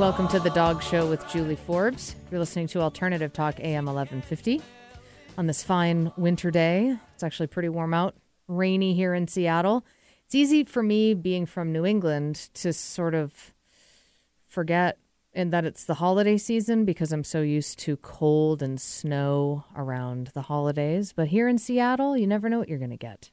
[0.00, 2.16] Welcome to the Dog Show with Julie Forbes.
[2.30, 4.62] You're listening to Alternative Talk AM 1150
[5.36, 6.96] on this fine winter day.
[7.12, 8.14] It's actually pretty warm out,
[8.48, 9.84] rainy here in Seattle.
[10.24, 13.52] It's easy for me, being from New England, to sort of
[14.46, 14.96] forget
[15.34, 20.28] and that it's the holiday season because I'm so used to cold and snow around
[20.28, 21.12] the holidays.
[21.12, 23.30] But here in Seattle, you never know what you're going to get.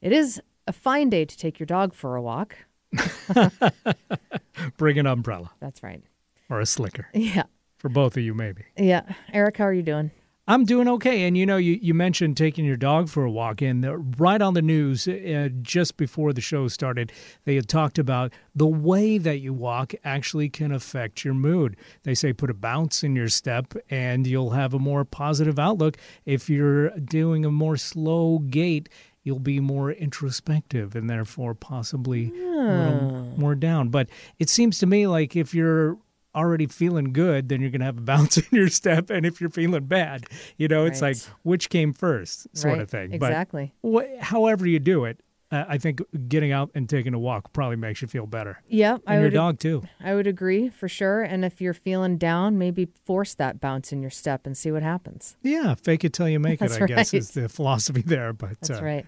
[0.00, 2.67] It is a fine day to take your dog for a walk.
[4.76, 6.02] Bring an umbrella That's right.
[6.50, 7.44] or a slicker Yeah.
[7.78, 8.64] for both of you, maybe.
[8.76, 9.02] Yeah.
[9.32, 10.10] Eric, how are you doing?
[10.50, 11.24] I'm doing okay.
[11.24, 14.54] And you know, you, you mentioned taking your dog for a walk, and right on
[14.54, 17.12] the news, uh, just before the show started,
[17.44, 21.76] they had talked about the way that you walk actually can affect your mood.
[22.04, 25.98] They say put a bounce in your step, and you'll have a more positive outlook.
[26.24, 28.88] If you're doing a more slow gait,
[29.28, 33.90] you'll be more introspective and therefore possibly a little more down.
[33.90, 35.98] But it seems to me like if you're
[36.34, 39.10] already feeling good, then you're going to have a bounce in your step.
[39.10, 40.24] And if you're feeling bad,
[40.56, 41.16] you know, it's Right.
[41.16, 42.82] like which came first, sort Right.
[42.82, 43.12] of thing.
[43.12, 43.74] Exactly.
[43.82, 47.54] But wh- however you do it, uh, I think getting out and taking a walk
[47.54, 48.58] probably makes you feel better.
[48.68, 49.82] Yeah, And I your would dog too.
[49.98, 51.22] I would agree for sure.
[51.22, 54.82] And if you're feeling down, maybe force that bounce in your step and see what
[54.82, 55.38] happens.
[55.42, 56.68] Yeah, fake it till you make it.
[56.68, 58.34] That's I guess is the philosophy there.
[58.34, 59.06] But That's uh, right.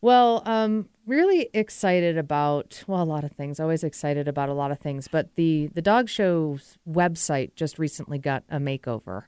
[0.00, 3.58] Well, um, really excited about well, a lot of things.
[3.58, 5.08] Always excited about a lot of things.
[5.08, 9.24] But the the dog show's website just recently got a makeover,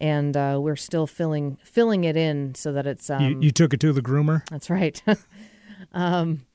[0.00, 3.74] and uh, we're still filling filling it in so that it's um, you, you took
[3.74, 4.48] it to the groomer.
[4.48, 5.02] That's right.
[5.92, 6.46] um,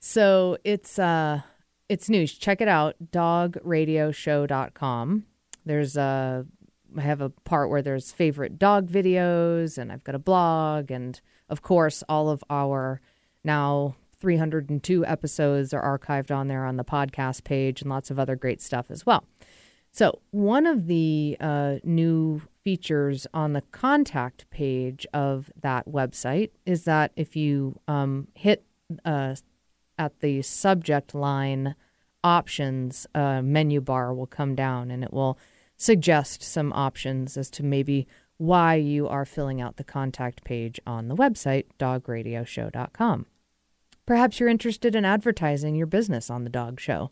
[0.00, 1.42] so it's uh,
[1.88, 2.26] it's new.
[2.26, 5.26] Check it out, dogradioshow.com.
[5.64, 6.48] There's a I
[6.98, 11.62] have a part where there's favorite dog videos, and I've got a blog, and of
[11.62, 13.00] course, all of our
[13.44, 18.36] now 302 episodes are archived on there on the podcast page, and lots of other
[18.36, 19.24] great stuff as well.
[19.90, 26.84] So, one of the uh, new features on the contact page of that website is
[26.84, 28.64] that if you um, hit
[29.04, 29.34] uh,
[29.98, 31.74] at the subject line
[32.24, 35.38] options, a menu bar will come down and it will
[35.82, 38.06] suggest some options as to maybe
[38.38, 43.26] why you are filling out the contact page on the website, dogradioshow.com.
[44.04, 47.10] Perhaps you're interested in advertising your business on the dog show.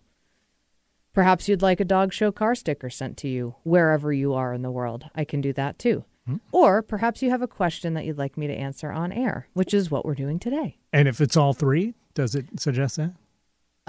[1.13, 4.63] Perhaps you'd like a dog show car sticker sent to you wherever you are in
[4.63, 5.05] the world.
[5.15, 6.05] I can do that too.
[6.27, 6.37] Hmm.
[6.53, 9.75] Or perhaps you have a question that you'd like me to answer on air, which
[9.75, 10.79] is what we're doing today.
[10.93, 13.15] And if it's all three, does it suggest that?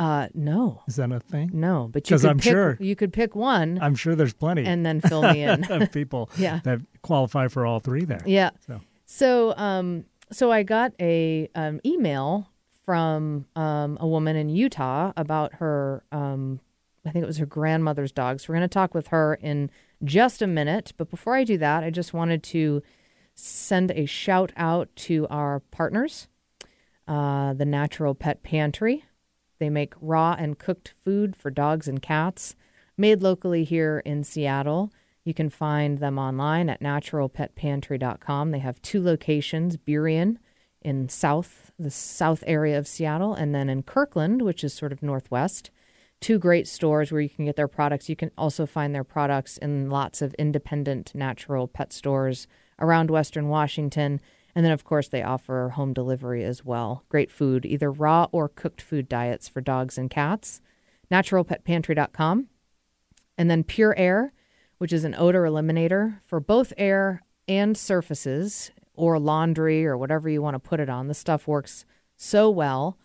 [0.02, 1.52] Uh, no, Is that a thing?
[1.54, 4.66] no, but you could I'm pick, sure- you could pick one I'm sure there's plenty
[4.66, 5.64] and then fill me in.
[5.72, 6.60] of people Yeah.
[6.64, 8.22] that qualify for all three there.
[8.26, 8.50] yeah.
[8.66, 12.50] So So, um, so I got a um, email
[12.86, 16.04] from um, a woman in Utah about her.
[16.12, 16.60] Um,
[17.06, 18.40] I think it was her grandmother's dog.
[18.40, 19.70] So we're going to talk with her in
[20.04, 20.94] just a minute.
[20.98, 22.82] But before I do that, I just wanted to
[23.36, 26.28] send a shout out to our partners,
[27.08, 29.04] uh, the Natural Pet Pantry.
[29.62, 32.56] They make raw and cooked food for dogs and cats,
[32.98, 34.92] made locally here in Seattle.
[35.24, 38.50] You can find them online at naturalpetpantry.com.
[38.50, 40.38] They have two locations, Burien
[40.82, 45.04] in south, the south area of Seattle, and then in Kirkland, which is sort of
[45.04, 45.70] northwest.
[46.22, 48.10] Two great stores where you can get their products.
[48.10, 52.48] You can also find their products in lots of independent natural pet stores
[52.80, 54.22] around Western Washington.
[54.56, 57.04] And then, of course, they offer home delivery as well.
[57.10, 60.62] Great food, either raw or cooked food diets for dogs and cats.
[61.12, 62.48] Naturalpetpantry.com.
[63.38, 64.32] And then PureAyre,
[64.78, 70.42] which is an odor eliminator for both air and surfaces or laundry or whatever you
[70.42, 71.08] want to put it on.
[71.08, 71.86] The stuff works
[72.16, 72.98] so well.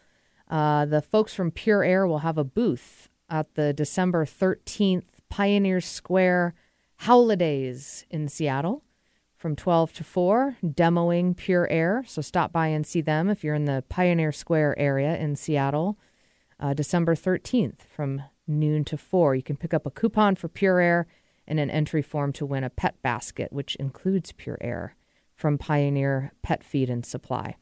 [0.48, 6.54] Uh, the folks from PureAyre will have a booth at the December 13th Pioneer Square
[7.00, 8.82] Holidays in Seattle
[9.36, 12.08] from 12 to 4, demoing PureAyre.
[12.08, 15.98] So stop by and see them if you're in the Pioneer Square area in Seattle.
[16.58, 19.34] Uh, December 13th from noon to 4.
[19.34, 21.04] You can pick up a coupon for PureAyre
[21.47, 24.92] and an entry form to win a pet basket, which includes PureAyre
[25.34, 27.56] from Pioneer Pet Feed and Supply.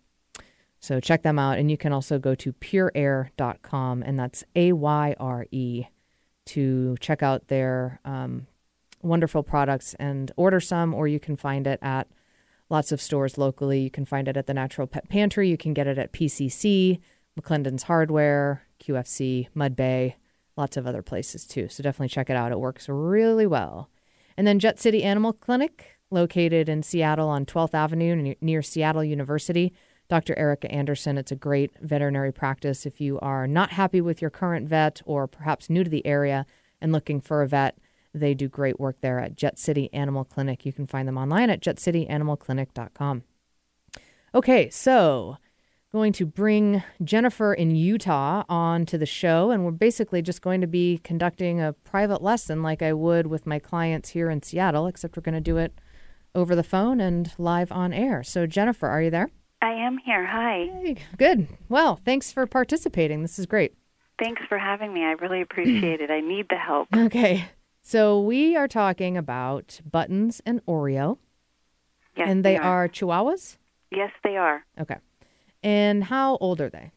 [0.79, 1.59] So check them out.
[1.59, 5.87] And you can also go to pureayre.com, and that's A Y R E,
[6.47, 8.47] to check out their um,
[9.05, 12.09] wonderful products and order some, or you can find it at
[12.71, 13.81] lots of stores locally.
[13.81, 15.49] You can find it at the Natural Pet Pantry.
[15.49, 17.01] You can get it at PCC,
[17.39, 20.17] McLendon's Hardware, QFC, Mud Bay,
[20.57, 21.69] lots of other places too.
[21.69, 22.53] So definitely check it out.
[22.53, 23.91] It works really well.
[24.37, 29.73] And then Jet City Animal Clinic, located in Seattle on 12th Avenue near Seattle University.
[30.09, 30.39] Dr.
[30.39, 31.17] Erica Anderson.
[31.17, 35.27] It's a great veterinary practice if you are not happy with your current vet or
[35.27, 36.47] perhaps new to the area
[36.81, 37.79] and looking for a vet,
[38.15, 40.65] they do great work there at Jet City Animal Clinic.
[40.65, 43.25] You can find them online at jetcityanimalclinic.com.
[44.35, 45.37] Okay, so
[45.93, 50.61] going to bring Jennifer in Utah on to the show, and we're basically just going
[50.61, 54.89] to be conducting a private lesson like I would with my clients here in Seattle,
[54.89, 55.79] except we're going to do it
[56.35, 58.25] over the phone and live on air.
[58.25, 59.31] So, Jennifer, are you there?
[59.63, 60.27] I am here.
[60.27, 60.69] Hi.
[60.83, 61.47] Hey, good.
[61.69, 63.23] Well, thanks for participating.
[63.23, 63.75] This is great.
[64.19, 65.05] Thanks for having me.
[65.05, 66.11] I really appreciate it.
[66.11, 66.89] I need the help.
[66.95, 67.45] Okay.
[67.87, 71.19] So, we are talking about Buttons and Oreo,
[72.17, 72.85] Yes, and they are.
[72.85, 73.59] are chihuahuas?
[73.91, 74.65] Yes, they are.
[74.81, 74.97] Okay.
[75.63, 76.93] And how old are they?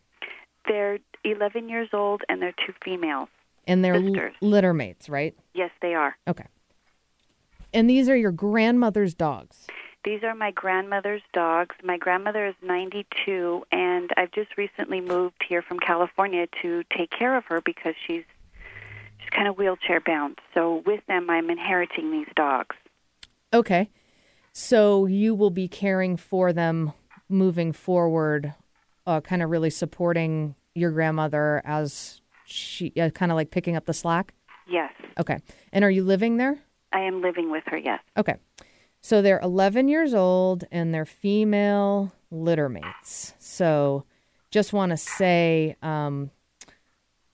[0.65, 3.27] They're 11 years old and they're two females.
[3.67, 5.35] And they're l- litter mates, right?
[5.53, 6.15] Yes, they are.
[6.25, 6.45] Okay.
[7.73, 9.67] And these are your grandmother's dogs.
[10.05, 11.75] These are my grandmother's dogs.
[11.83, 17.35] My grandmother is 92 and I've just recently moved here from California to take care
[17.35, 18.23] of her because she's
[19.27, 20.39] she's kind of wheelchair bound.
[20.53, 22.75] So with them I'm inheriting these dogs.
[23.53, 23.89] Okay.
[24.53, 26.93] So you will be caring for them
[27.29, 28.53] moving forward,
[29.05, 33.85] uh, kind of really supporting your grandmother as she, uh, kind of like picking up
[33.85, 34.33] the slack?
[34.67, 34.91] Yes.
[35.19, 35.39] Okay.
[35.71, 36.59] And are you living there?
[36.91, 37.99] I am living with her, yes.
[38.17, 38.35] Okay.
[39.01, 43.33] So they're 11 years old and they're female litter mates.
[43.39, 44.05] So
[44.51, 46.31] just want to say um,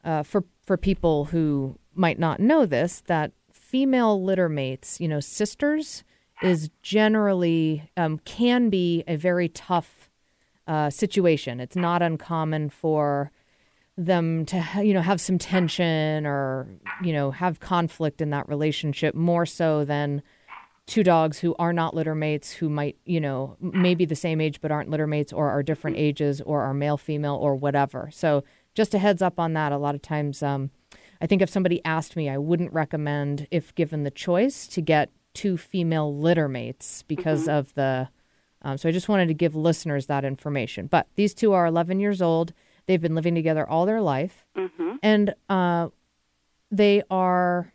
[0.04, 5.20] uh, for for people who might not know this that female litter mates, you know,
[5.20, 6.04] sisters,
[6.42, 10.10] is generally um, can be a very tough
[10.68, 11.60] uh, situation.
[11.60, 13.32] It's not uncommon for
[13.98, 16.68] them to you know have some tension or
[17.04, 20.24] you know have conflict in that relationship more so than
[20.88, 24.60] two dogs who are not litter mates who might you know maybe the same age
[24.62, 28.44] but aren't litter mates or are different ages or are male female or whatever so
[28.74, 30.72] just a heads up on that a lot of times um,
[31.24, 35.10] i think if somebody asked me i wouldn't recommend if given the choice to get
[35.34, 38.08] two female litter mates because of the
[38.62, 40.88] um, so i just wanted to give listeners that information.
[40.88, 42.54] But these two are 11 years old.
[42.86, 44.46] They've been living together all their life.
[44.56, 45.00] Mhm.
[45.04, 45.90] and uh,
[46.72, 47.74] they are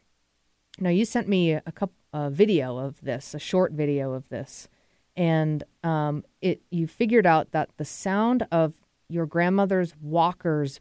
[0.79, 4.69] now you sent me a couple a video of this a short video of this.
[5.17, 8.75] And um, it you figured out that the sound of
[9.11, 10.81] your grandmother's walker's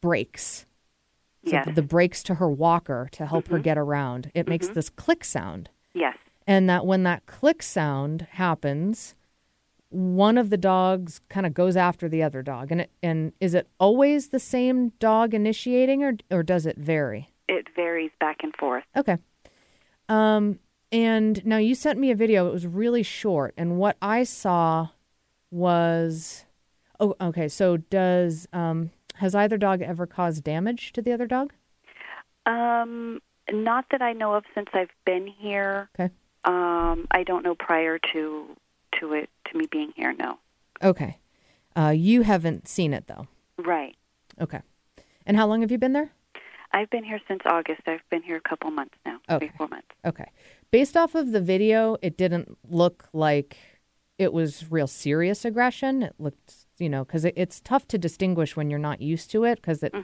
[0.00, 0.65] brakes
[1.46, 1.64] so Yes.
[1.66, 5.24] the, the brakes to her walker to help her get around it makes this click
[5.24, 5.70] sound.
[5.94, 6.16] Yes.
[6.46, 9.14] and that when that click sound happens
[9.90, 12.72] one of the dogs kind of goes after the other dog.
[12.72, 17.30] And it, and is it always the same dog initiating or or does it vary?
[17.48, 18.82] It varies back and forth.
[18.96, 19.16] okay.
[20.08, 20.58] Um
[20.92, 22.48] and now you sent me a video.
[22.48, 23.54] It was really short.
[23.56, 24.88] And what i saw
[25.50, 26.44] was
[27.00, 27.48] oh okay.
[27.48, 31.52] So does um has either dog ever caused damage to the other dog
[32.44, 33.20] Um,
[33.50, 35.88] not that I know of since I've been here.
[35.98, 36.12] Okay.
[36.44, 38.46] Um, I don't know prior to
[39.00, 40.14] to it to me being here.
[40.18, 40.38] No.
[40.82, 41.18] okay
[41.76, 43.26] uh you haven't seen it though
[43.58, 43.94] Right.
[44.40, 44.60] okay
[45.26, 46.10] and how long have you been there
[46.72, 47.82] I've been here since August.
[47.86, 49.18] I've been here a couple months now.
[49.30, 49.46] Okay.
[49.46, 49.86] Three, four months.
[50.04, 50.30] Okay.
[50.72, 53.56] Based off of the video, it didn't look like
[54.18, 56.02] it was real serious aggression.
[56.02, 59.44] It looked, you know, because it, it's tough to distinguish when you're not used to
[59.44, 59.94] it because it,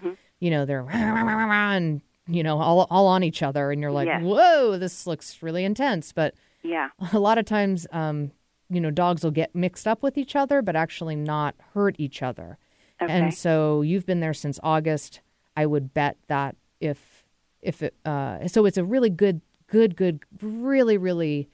[0.40, 4.22] you know, they're and, you know, all, all on each other and you're like, Yes.
[4.22, 6.12] whoa, this looks really intense.
[6.12, 6.88] But Yeah.
[7.12, 8.32] a lot of times, um,
[8.70, 12.22] you know, dogs will get mixed up with each other, but actually not hurt each
[12.22, 12.58] other.
[13.02, 13.12] Okay.
[13.12, 15.20] And so you've been there since August.
[15.56, 17.24] I would bet that if
[17.60, 21.48] if it uh, so it's a really good good good really really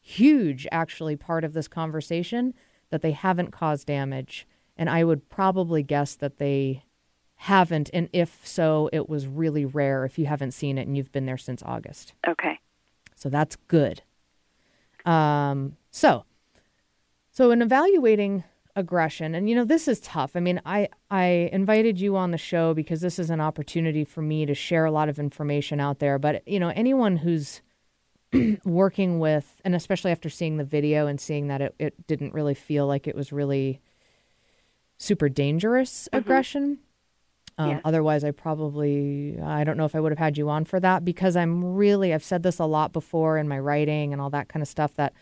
[0.00, 2.54] huge actually part of this conversation
[2.90, 4.46] that they haven't caused damage
[4.78, 6.84] and I would probably guess that they
[7.42, 11.12] haven't and if so it was really rare if you haven't seen it and you've
[11.12, 12.14] been there since August.
[12.26, 12.58] okay.
[13.14, 14.02] So that's good.
[15.04, 16.24] Um, so,
[17.32, 18.44] so in evaluating
[18.76, 20.36] aggression, and you know this is tough.
[20.36, 24.22] I mean, I I invited you on the show because this is an opportunity for
[24.22, 26.18] me to share a lot of information out there.
[26.18, 27.60] But you know, anyone who's
[28.64, 32.54] working with, and especially after seeing the video and seeing that it, it didn't really
[32.54, 33.80] feel like it was really
[34.98, 36.78] super dangerous aggression.
[37.56, 37.80] Um, Yeah.
[37.84, 41.04] Otherwise, I probably, I don't know if I would have had you on for that
[41.04, 44.48] because I'm really, I've said this a lot before in my writing and all that
[44.48, 45.12] kind of stuff that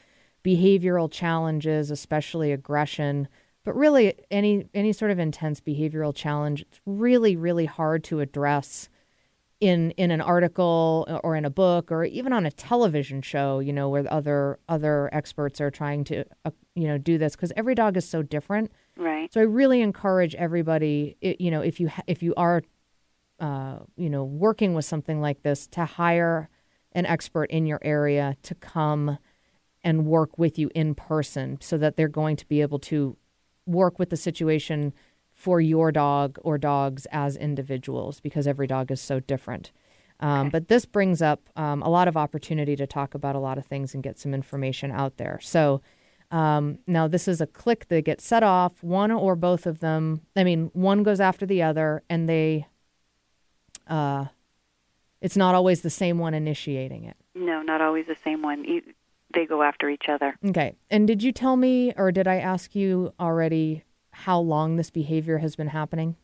[0.44, 3.28] behavioral challenges, especially aggression,
[3.64, 8.88] but really any any sort of intense behavioral challenge, it's really, really hard to address
[9.60, 13.72] in in an article or in a book or even on a television show you
[13.72, 17.74] know where other other experts are trying to uh, you know do this because every
[17.74, 19.32] dog is so different Right.
[19.32, 22.62] so I really encourage everybody, you know, if you ha- if you are
[23.38, 26.48] uh, you know, working with something like this, to hire
[26.92, 29.18] an expert in your area to come
[29.84, 33.16] and work with you in person so that they're going to be able to
[33.66, 34.92] work with the situation
[35.32, 39.70] for your dog or dogs as individuals because every dog is so different.
[40.18, 43.58] Um, But this brings up um, a lot of opportunity to talk about a lot
[43.58, 45.38] of things and get some information out there.
[45.42, 45.82] So
[46.30, 50.22] um, now this is a click that gets set off, one or both of them.
[50.34, 52.66] I mean, one goes after the other, and they.
[53.86, 54.26] Uh,
[55.20, 57.16] it's not always the same one initiating it.
[57.34, 58.64] No, not always the same one.
[59.32, 60.36] They go after each other.
[60.44, 60.74] Okay.
[60.90, 65.38] And did you tell me, or did I ask you already, how long this behavior
[65.38, 66.16] has been happening?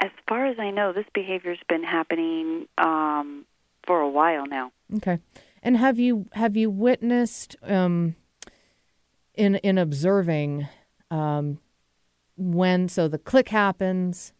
[0.00, 3.44] As far as I know, this behavior's been happening um,
[3.86, 4.72] for a while now.
[4.96, 5.18] Okay.
[5.62, 8.14] And have you have you witnessed um,
[9.38, 10.68] in in observing
[11.10, 11.58] um,
[12.36, 14.34] when so the click happens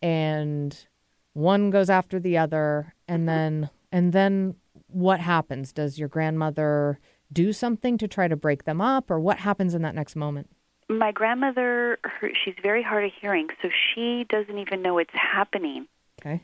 [0.00, 0.86] and
[1.34, 4.54] one goes after the other and then and then
[4.86, 5.72] what happens?
[5.72, 7.00] Does your grandmother
[7.32, 10.48] do something to try to break them up or what happens in that next moment?
[10.88, 15.88] My grandmother, her, she's very hard of hearing, so she doesn't even know it's happening.
[16.20, 16.40] Okay.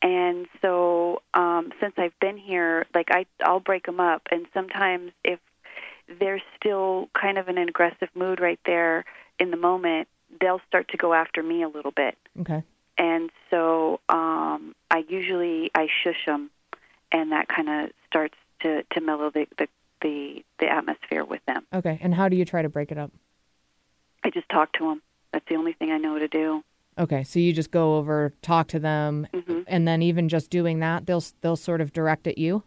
[0.00, 5.12] And so, um, since I've been here, like I, I'll break them up, and sometimes
[5.22, 5.38] if
[6.18, 9.04] they're still kind of in an aggressive mood right there
[9.38, 10.08] in the moment,
[10.40, 12.16] they'll start to go after me a little bit.
[12.40, 12.62] Okay.
[12.98, 16.50] And so, um, I usually I shush them,
[17.10, 19.68] and that kind of starts to to mellow the, the
[20.02, 21.64] the the atmosphere with them.
[21.72, 21.98] Okay.
[22.02, 23.10] And how do you try to break it up?
[24.24, 25.02] I just talk to them.
[25.32, 26.62] That's the only thing I know to do.
[26.98, 29.64] Okay, so you just go over, talk to them, Mhm.
[29.66, 32.64] and then even just doing that, they'll they'll sort of direct at you.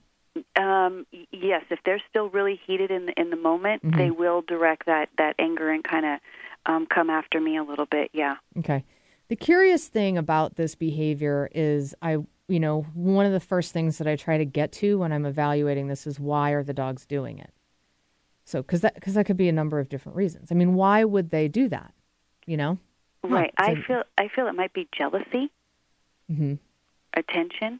[0.58, 3.98] Um, yes, if they're still really heated in the in the moment, Mhm.
[3.98, 6.20] they will direct that that anger and kind of
[6.66, 8.10] um, come after me a little bit.
[8.14, 8.36] Yeah.
[8.58, 8.84] Okay.
[9.28, 13.98] The curious thing about this behavior is I you know, one of the first things
[13.98, 17.06] that I try to get to when I'm evaluating this is why are the dogs
[17.08, 17.52] doing it?
[18.44, 20.52] So cuz that cuz that could be a number of different reasons.
[20.52, 21.94] I mean, why would they do that?
[22.46, 22.78] You know?
[23.24, 23.54] Huh, Right.
[23.58, 25.50] I feel I feel it might be jealousy,
[26.32, 26.60] Mhm.
[27.14, 27.80] attention.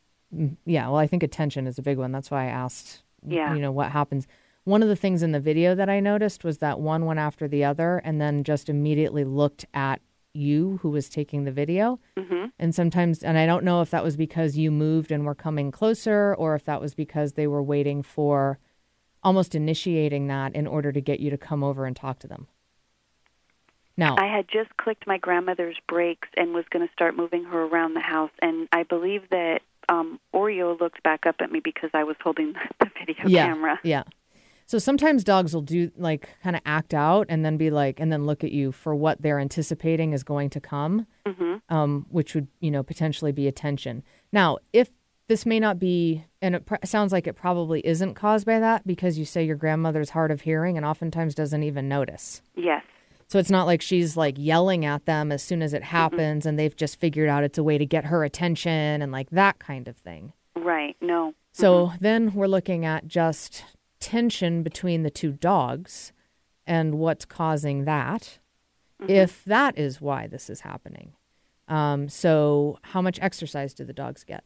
[0.66, 2.12] Yeah, well, I think attention is a big one.
[2.12, 3.54] That's why I asked, Yeah.
[3.54, 4.28] you know, what happens.
[4.64, 7.48] One of the things in the video that I noticed was that one went after
[7.48, 10.02] the other and then just immediately looked at
[10.34, 12.00] you who was taking the video.
[12.18, 12.52] Mhm.
[12.60, 15.72] And sometimes, and I don't know if that was because you moved and were coming
[15.72, 18.60] closer or if that was because they were waiting for
[19.24, 22.48] almost initiating that in order to get you to come over and talk to them.
[23.98, 27.64] Now, I had just clicked my grandmother's brakes and was going to start moving her
[27.64, 31.90] around the house, and I believe that um, Oreo looked back up at me because
[31.94, 33.80] I was holding the video yeah, camera.
[33.84, 34.04] Yeah.
[34.68, 38.12] So sometimes dogs will do like kind of act out and then be like, and
[38.12, 42.36] then look at you for what they're anticipating is going to come, hmm um, which
[42.36, 44.04] would, you know, potentially be attention.
[44.32, 44.90] Now, if
[45.28, 48.86] this may not be, and it pr- sounds like it probably isn't caused by that
[48.86, 52.42] because you say your grandmother's hard of hearing and oftentimes doesn't even notice.
[52.56, 52.84] Yes.
[53.28, 55.98] So it's not like she's like yelling at them as soon as it mm-hmm.
[55.98, 59.30] happens and they've just figured out it's a way to get her attention and like
[59.32, 60.34] that kind of thing.
[60.56, 60.96] Right.
[61.02, 61.34] No.
[61.52, 61.98] So mm-hmm.
[62.02, 63.64] then we're looking at just
[64.00, 66.14] tension between the two dogs
[66.68, 68.40] and what's causing that,
[69.02, 69.12] mm-hmm.
[69.12, 71.14] if that is why this is happening.
[71.68, 74.44] Um, so, how much exercise do the dogs get?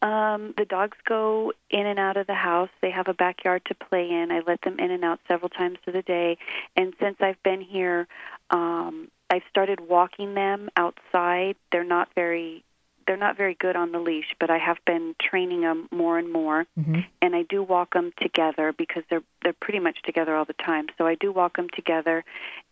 [0.00, 2.70] Um, the dogs go in and out of the house.
[2.80, 4.30] They have a backyard to play in.
[4.30, 6.38] I let them in and out several times of the day.
[6.76, 8.06] And since I've been here,
[8.50, 11.56] um, I've started walking them outside.
[11.72, 12.64] They're not very
[13.06, 16.30] they're not very good on the leash, but I have been training them more and
[16.30, 16.66] more.
[16.78, 17.06] Mhm.
[17.22, 20.88] And I do walk them together because they're they're pretty much together all the time.
[20.98, 22.22] So I do walk them together,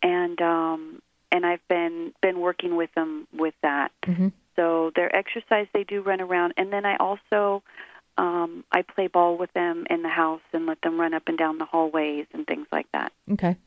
[0.03, 3.91] and um, and I've been been working with them with that.
[4.03, 4.31] Mhm.
[4.57, 7.63] So their exercise, they do run around, and then I also
[8.17, 11.37] um, I play ball with them in the house and let them run up and
[11.37, 13.13] down the hallways and things like that.
[13.31, 13.57] Okay.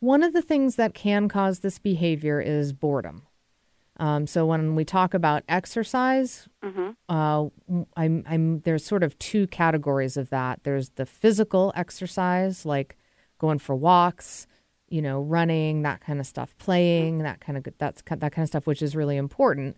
[0.00, 3.22] One of the things that can cause this behavior is boredom.
[3.96, 7.46] Um, so when we talk about exercise, hmm uh,
[7.96, 10.60] I'm, I'm there's sort of two categories of that.
[10.64, 12.96] There's the physical exercise, like
[13.38, 14.46] going for walks,
[14.88, 18.48] you know, running, that kind of stuff, playing, that kind of that's that kind of
[18.48, 19.76] stuff, which is really important.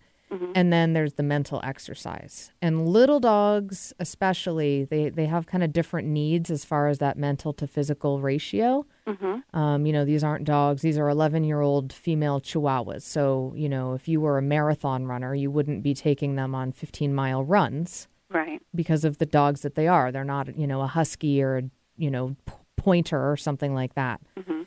[0.54, 2.50] And then there's the mental exercise.
[2.60, 7.16] And little dogs, especially, they they have kind of different needs as far as that
[7.16, 8.86] mental to physical ratio.
[9.06, 10.82] hmm Um, you know, these aren't dogs.
[10.82, 13.02] These are 11 year old female chihuahuas.
[13.02, 16.72] So, you know, if you were a marathon runner, you wouldn't be taking them on
[16.72, 18.60] 15 mile runs Right.
[18.74, 20.10] because of the dogs that they are.
[20.10, 21.62] They're not, you know, a husky or, a,
[21.96, 22.34] you know,
[22.76, 24.20] pointer or something like that.
[24.36, 24.62] hmm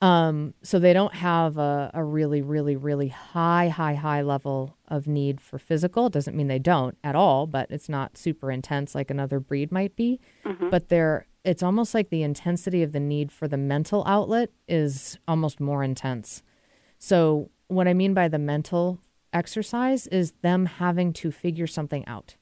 [0.00, 5.08] Um, so they don't have a, a really, really, really high, high, high level of
[5.08, 6.06] need for physical.
[6.06, 9.72] It doesn't mean they don't at all, but it's not super intense like another breed
[9.72, 10.20] might be.
[10.44, 10.70] Mm-hmm.
[10.70, 15.18] But they're it's almost like the intensity of the need for the mental outlet is
[15.26, 16.42] almost more intense.
[16.98, 18.98] So what I mean by the mental
[19.32, 22.36] exercise is them having to figure something out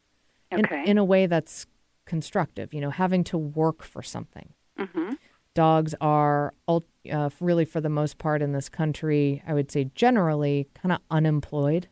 [0.52, 0.82] Okay.
[0.82, 1.66] in, in a way that's
[2.04, 4.50] constructive, you know, having to work for something.
[4.78, 5.12] mm-hmm.
[5.56, 10.68] Dogs are uh, really, for the most part in this country, I would say generally
[10.74, 11.88] kind of unemployed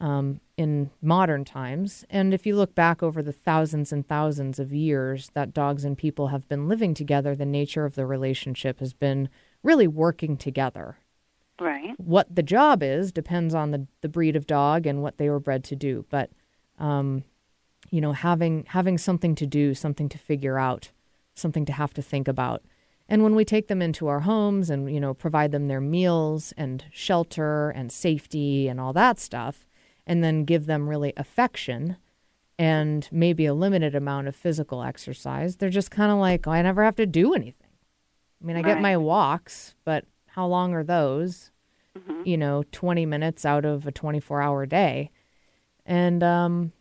[0.00, 2.04] um, in modern times.
[2.10, 5.96] And if you look back over the thousands and thousands of years that dogs and
[5.96, 9.28] people have been living together, the nature of the relationship has been
[9.62, 10.98] really working together.
[11.60, 11.94] Right.
[11.96, 15.40] What the job is depends on the, the breed of dog and what they were
[15.40, 16.04] bred to do.
[16.08, 16.30] But,
[16.78, 17.24] um,
[17.90, 20.90] you know, having having something to do, something to figure out,
[21.38, 22.62] something to have to think about.
[23.08, 26.52] And when we take them into our homes and, you know, provide them their meals
[26.56, 29.66] and shelter and safety and all that stuff,
[30.06, 31.96] and then give them really affection
[32.58, 36.60] and maybe a limited amount of physical exercise, they're just kind of like, oh, I
[36.60, 37.68] never have to do anything.
[38.42, 38.82] I mean, I get Right.
[38.82, 41.50] my walks, but how long are those?
[42.24, 45.10] You know, 20 minutes out of a 24 hour day.
[45.86, 46.72] And um,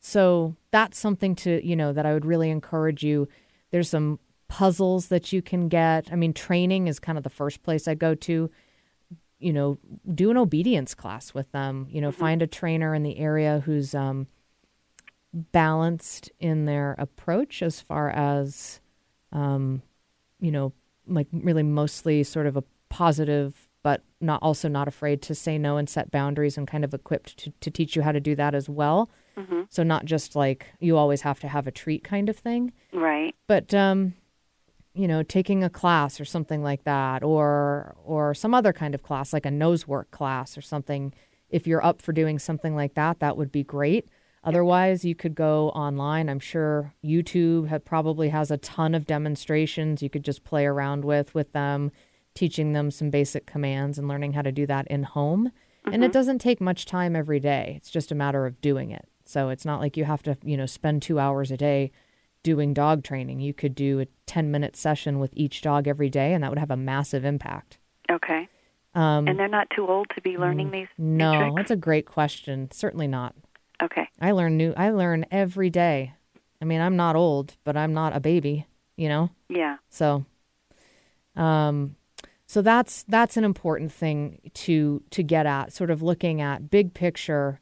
[0.00, 3.28] so that's something to, you know, that I would really encourage you.
[3.70, 6.08] There's some puzzles that you can get.
[6.12, 8.50] I mean, training is kind of the first place I go to.
[9.40, 9.78] You know,
[10.14, 11.86] do an obedience class with them.
[11.90, 14.26] You know, find a trainer in the area who's um,
[15.32, 18.80] balanced in their approach as far as,
[19.32, 19.82] um,
[20.40, 20.72] you know,
[21.06, 25.76] like really mostly sort of a positive, but not also not afraid to say no
[25.76, 28.54] and set boundaries and kind of equipped to, to teach you how to do that
[28.54, 29.08] as well.
[29.38, 29.62] Mm-hmm.
[29.70, 33.34] So not just like you always have to have a treat kind of thing, Right.
[33.46, 34.14] but um,
[34.94, 39.02] you know, taking a class or something like that, or or some other kind of
[39.02, 41.14] class like a nose work class or something.
[41.50, 44.08] If you're up for doing something like that, that would be great.
[44.44, 46.28] Otherwise, you could go online.
[46.28, 51.04] I'm sure YouTube had, probably has a ton of demonstrations you could just play around
[51.04, 51.90] with with them,
[52.34, 55.52] teaching them some basic commands and learning how to do that in home.
[55.90, 57.72] And it doesn't take much time every day.
[57.76, 59.08] It's just a matter of doing it.
[59.28, 61.92] So it's not like you have to, you know, spend 2 hours a day
[62.42, 63.40] doing dog training.
[63.40, 66.58] You could do a 10 minute session with each dog every day, and that would
[66.58, 67.76] have a massive impact.
[68.10, 68.48] Okay.
[68.94, 72.70] Um, And they're not too old to be learning these no, that's a great question.
[72.70, 73.34] Certainly not.
[73.82, 74.08] Okay.
[74.18, 74.72] I learn new.
[74.78, 76.14] I learn every day.
[76.62, 78.66] I mean, I'm not old, but I'm not a baby.
[78.96, 79.30] You know.
[79.50, 79.76] Yeah.
[79.90, 80.24] So,
[81.36, 81.96] um,
[82.46, 85.74] so that's that's an important thing to to get at.
[85.74, 87.60] Sort of looking at big picture,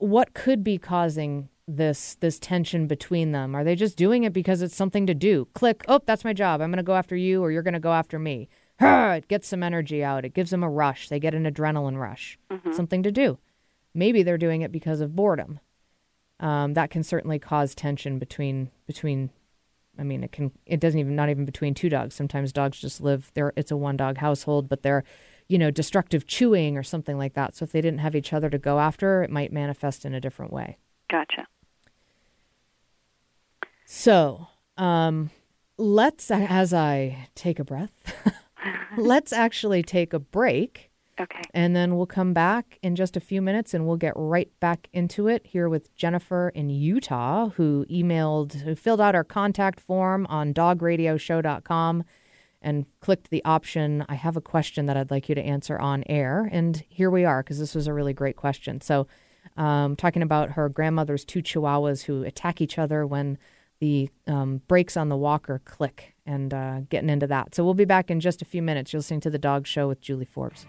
[0.00, 3.54] what could be causing this this tension between them?
[3.54, 5.46] Are they just doing it because it's something to do?
[5.54, 5.84] Click.
[5.86, 6.60] Oh, that's my job.
[6.60, 8.48] I'm going to go after you, or you're going to go after me.
[8.80, 10.24] It gets some energy out.
[10.24, 11.08] It gives them a rush.
[11.08, 12.38] They get an adrenaline rush.
[12.72, 13.38] Something to do.
[13.92, 15.60] Maybe they're doing it because of boredom.
[16.38, 19.30] Um, that can certainly cause tension between between
[19.98, 20.52] I mean, it can.
[20.64, 22.14] It doesn't even not even between two dogs.
[22.14, 23.52] Sometimes dogs just live there.
[23.54, 25.04] It's a one dog household, but they're,
[25.50, 27.56] you know, destructive chewing or something like that.
[27.56, 30.20] So if they didn't have each other to go after, it might manifest in a
[30.20, 30.78] different way.
[31.10, 31.44] Gotcha.
[33.84, 35.30] So, um,
[35.76, 37.90] let's as I take a breath,
[38.96, 40.92] let's actually take a break.
[41.18, 41.42] Okay.
[41.52, 44.88] And then we'll come back in just a few minutes and we'll get right back
[44.92, 50.26] into it here with Jennifer in Utah, who emailed, who filled out our contact form
[50.28, 52.04] on dogradioshow.com
[52.62, 56.04] and clicked the option, I have a question that I'd like you to answer on
[56.06, 56.48] air.
[56.52, 58.80] And here we are, because this was a really great question.
[58.80, 59.06] So,
[59.56, 63.38] um, talking about her grandmother's two chihuahuas who attack each other when
[63.80, 67.54] the um, brakes on the walker click and uh, getting into that.
[67.54, 68.92] So, we'll be back in just a few minutes.
[68.92, 70.66] You're listening to The Dog Show with Julie Forbes.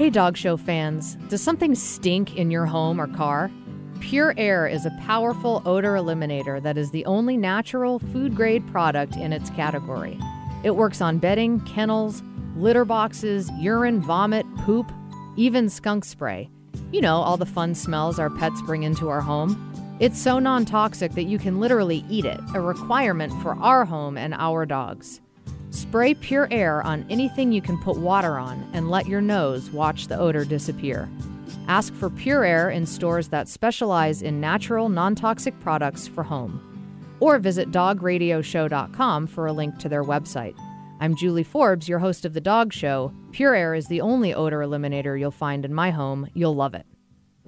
[0.00, 3.50] Hey, Dog Show fans, does something stink in your home or car?
[3.98, 9.30] PureAyre is a powerful odor eliminator that is the only natural food grade product in
[9.34, 10.18] its category.
[10.64, 12.22] It works on bedding, kennels,
[12.56, 14.90] litter boxes, urine, vomit, poop,
[15.36, 16.48] even skunk spray.
[16.92, 19.98] You know, all the fun smells our pets bring into our home.
[20.00, 24.16] It's so non toxic that you can literally eat it, a requirement for our home
[24.16, 25.20] and our dogs.
[25.70, 30.18] Spray PureAyre on anything you can put water on and let your nose watch the
[30.18, 31.08] odor disappear.
[31.68, 36.66] Ask for PureAyre in stores that specialize in natural, non toxic products for home.
[37.20, 40.56] Or visit dogradioshow.com for a link to their website.
[41.00, 43.12] I'm Julie Forbes, your host of The Dog Show.
[43.30, 46.28] PureAyre is the only odor eliminator you'll find in my home.
[46.34, 46.84] You'll love it.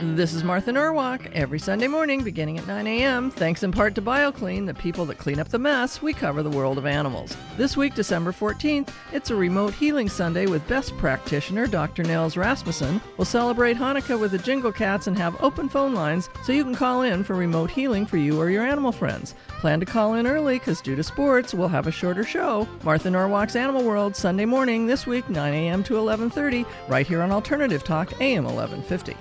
[0.03, 1.21] This is Martha Norwalk.
[1.33, 5.19] Every Sunday morning, beginning at 9 a.m., thanks in part to BioClean, the people that
[5.19, 7.37] clean up the mess, we cover the world of animals.
[7.57, 12.03] This week, December 14th, it's a remote healing Sunday with best practitioner Dr.
[12.03, 13.01] Nels Rasmussen.
[13.17, 16.75] We'll celebrate Hanukkah with the Jingle Cats and have open phone lines so you can
[16.75, 19.37] call in for remote healing for you or your animal friends.
[19.61, 22.67] Plan to call in early because due to sports, we'll have a shorter show.
[22.83, 25.85] Martha Norwalk's Animal World, Sunday morning this week, 9 a.m.
[25.85, 29.17] to 11:30, right here on Alternative Talk, AM 1150.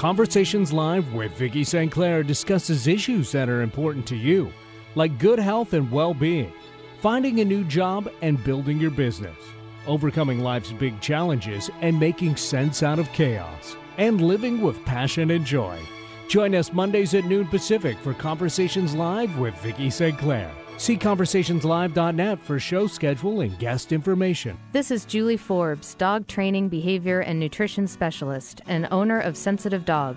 [0.00, 1.92] Conversations Live with Vicki St.
[1.92, 4.50] Clair discusses issues that are important to you,
[4.94, 6.50] like good health and well being,
[7.02, 9.36] finding a new job and building your business,
[9.86, 15.44] overcoming life's big challenges and making sense out of chaos, and living with passion and
[15.44, 15.78] joy.
[16.28, 20.16] Join us Mondays at noon Pacific for Conversations Live with Vicki St.
[20.16, 20.50] Clair.
[20.80, 24.56] See conversationslive.net for show schedule and guest information.
[24.72, 30.16] This is Julie Forbes, dog training, behavior, and nutrition specialist, and owner of Sensitive Dog,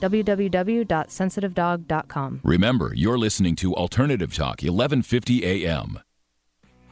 [0.00, 2.40] www.sensitivedog.com.
[2.44, 6.00] Remember, you're listening to Alternative Talk, 1150 AM.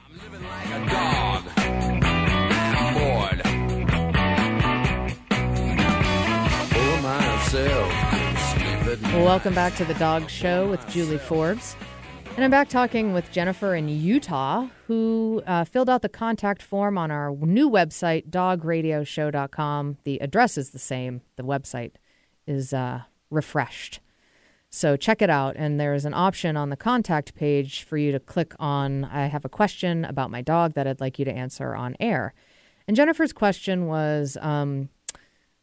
[0.07, 1.45] I'm living like a dog.
[1.57, 3.43] I'm bored.
[6.73, 7.93] Full myself.
[8.53, 9.15] Sleep at night.
[9.15, 11.77] Well, welcome back to the Dog Show with Julie Forbes.
[12.37, 16.97] And I'm back talking with Jennifer in Utah, who uh, filled out the contact form
[16.97, 19.97] on our new website, dogradioshow.com.
[20.05, 21.95] The address is the same, the website
[22.49, 24.01] is uh, refreshed.
[24.71, 25.57] So check it out.
[25.57, 29.45] And there's an option on the contact page for you to click on I have
[29.45, 32.35] a question about my dog that I'd like you to answer on air.
[32.87, 34.89] And Jennifer's question was um,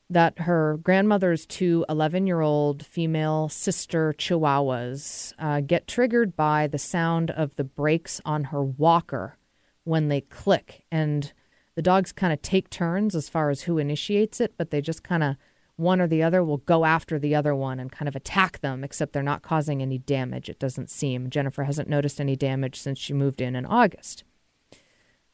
[0.10, 6.78] that her grandmother's two 11 year old female sister chihuahuas uh, get triggered by the
[6.78, 9.38] sound of the brakes on her walker
[9.84, 10.84] when they click.
[10.92, 11.32] And
[11.76, 15.04] the dogs kind of take turns as far as who initiates it, but they just
[15.04, 15.36] kind of
[15.78, 18.84] one or the other will go after the other one and kind of attack them,
[18.84, 21.30] except they're not causing any damage, it doesn't seem.
[21.30, 24.24] Jennifer hasn't noticed any damage since she moved in in August.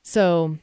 [0.01, 0.57] So,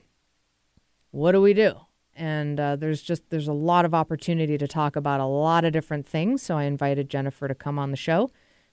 [1.10, 1.74] what do we do?
[2.14, 5.72] And uh, there's just there's a lot of opportunity to talk about a lot of
[5.72, 6.42] different things.
[6.42, 8.30] So I invited Jennifer to come on the show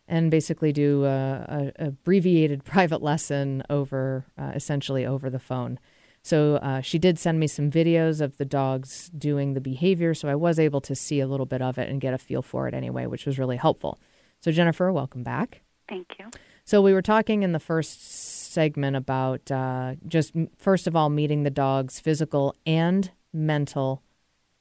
[0.08, 5.78] and basically do a, a abbreviated private lesson over uh, essentially over the phone.
[6.26, 10.28] So uh, she did send me some videos of the dogs doing the behavior, so
[10.28, 12.68] I was able to see a little bit of it and get a feel for
[12.68, 14.00] it anyway, which was really helpful.
[14.40, 15.62] So Jennifer, welcome back.
[15.88, 16.32] Thank you.
[16.64, 21.44] So we were talking in the first segment about uh, just first of all meeting
[21.44, 24.02] the dog's physical and mental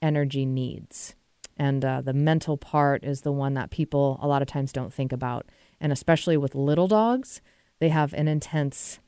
[0.02, 1.14] energy needs,
[1.56, 4.92] and uh, the mental part is the one that people a lot of times don't
[4.92, 5.46] think about,
[5.80, 7.40] and especially with little dogs,
[7.78, 9.00] they have an intense.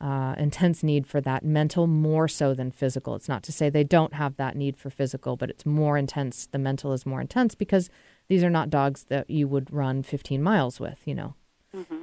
[0.00, 3.14] Uh, intense need for that mental more so than physical.
[3.14, 6.46] It's not to say they don't have that need for physical, but it's more intense.
[6.46, 7.90] The mental is more intense because
[8.28, 11.34] these are not dogs that you would run 15 miles with, you know.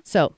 [0.03, 0.36] So,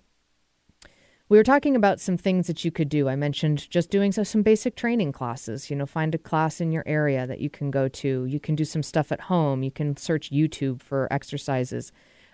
[1.29, 3.07] we were talking about some things that you could do.
[3.07, 5.69] I mentioned just doing so, some basic training classes.
[5.69, 8.25] You know, find a class in your area that you can go to.
[8.25, 9.61] You can do some stuff at home.
[9.61, 11.91] You can search YouTube for exercises.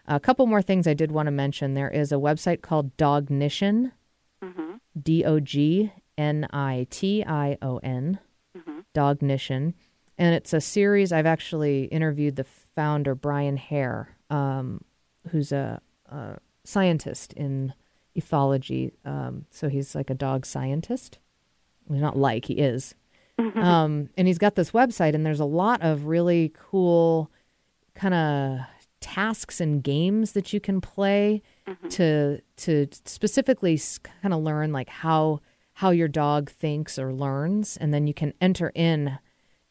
[0.07, 1.73] A couple more things I did want to mention.
[1.73, 3.91] There is a website called Dognition,
[5.01, 8.19] D O G N I T I O N,
[8.93, 9.73] Dognition.
[10.17, 11.11] And it's a series.
[11.11, 14.81] I've actually interviewed the founder, Brian Hare, um,
[15.29, 17.73] who's a, a scientist in
[18.17, 18.93] ethology.
[19.03, 21.19] Um, so he's like a dog scientist.
[21.87, 22.95] Well, not like, he is.
[23.37, 27.29] Um, and he's got this website, and there's a lot of really cool
[27.93, 28.59] kind of
[29.01, 31.87] tasks and games that you can play Mm-hmm.
[31.89, 33.79] to to specifically
[34.21, 35.41] kind of learn like how
[35.73, 39.17] how your dog thinks or learns, and then you can enter in,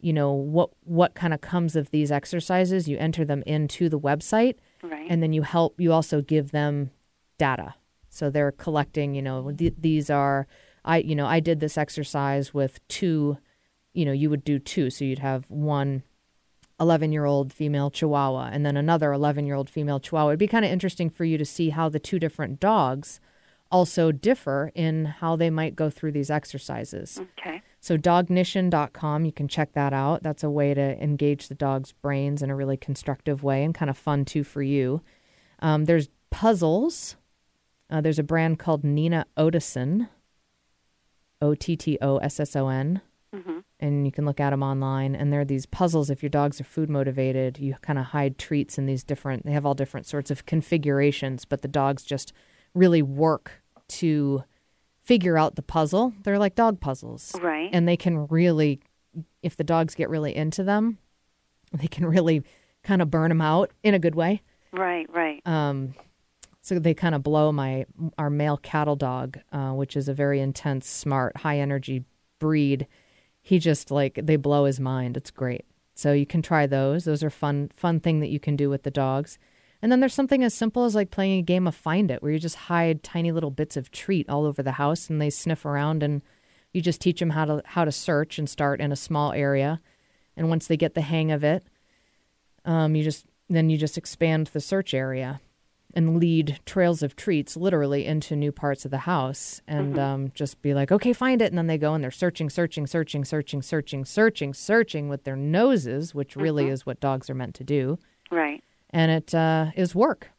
[0.00, 2.88] you know, what what kind of comes of these exercises.
[2.88, 5.06] You enter them into the website, Right.
[5.08, 6.90] and then you help you also give them
[7.38, 7.74] data
[8.10, 10.46] so they're collecting you know th- these are
[10.84, 13.36] i you know i did this exercise with two
[13.96, 14.90] you know, you would do two.
[14.90, 16.02] So you'd have one
[16.80, 20.30] 11 year old female chihuahua and then another 11 year old female chihuahua.
[20.30, 23.20] It'd be kind of interesting for you to see how the two different dogs
[23.70, 27.20] also differ in how they might go through these exercises.
[27.38, 27.62] Okay.
[27.80, 30.22] So dognition.com, you can check that out.
[30.22, 33.90] That's a way to engage the dog's brains in a really constructive way and kind
[33.90, 35.02] of fun too for you.
[35.60, 37.16] Um, there's puzzles.
[37.90, 40.08] Uh, there's a brand called Nina Ottosson,
[41.42, 43.02] O T T O S S O N,
[43.80, 45.14] and you can look at them online.
[45.14, 46.10] And there are these puzzles.
[46.10, 49.44] If your dogs are food motivated, you kind of hide treats in these different.
[49.44, 52.32] They have all different sorts of configurations, but the dogs just
[52.74, 54.44] really work to
[55.02, 56.12] figure out the puzzle.
[56.22, 57.68] They're like dog puzzles, Right.
[57.72, 58.80] and they can really,
[59.42, 60.98] if the dogs get really into them,
[61.72, 62.42] they can really
[62.82, 64.42] kind of burn them out in a good way.
[64.72, 65.06] right.
[65.12, 65.40] Right.
[65.46, 65.94] Um,
[66.62, 67.84] so they kind of blow my
[68.16, 72.04] our male cattle dog, uh, which is a very intense, smart, high energy
[72.38, 72.86] breed.
[73.44, 75.18] He just like they blow his mind.
[75.18, 75.66] It's great.
[75.94, 77.04] So you can try those.
[77.04, 79.38] Those are fun fun thing that you can do with the dogs.
[79.82, 82.32] And then there's something as simple as like playing a game of find it, where
[82.32, 85.66] you just hide tiny little bits of treat all over the house, and they sniff
[85.66, 86.22] around, and
[86.72, 89.82] you just teach them how to how to search and start in a small area.
[90.38, 91.64] And once they get the hang of it,
[92.64, 95.42] um, you just then you just expand the search area
[95.94, 100.60] and lead trails of treats literally into new parts of the house and um, just
[100.60, 101.46] be like, okay, find it.
[101.46, 105.36] And then they go and they're searching, searching, searching, searching, searching, searching, searching with their
[105.36, 107.98] noses, which really is what dogs are meant to do.
[108.30, 108.62] Right.
[108.90, 110.30] And it uh, is work.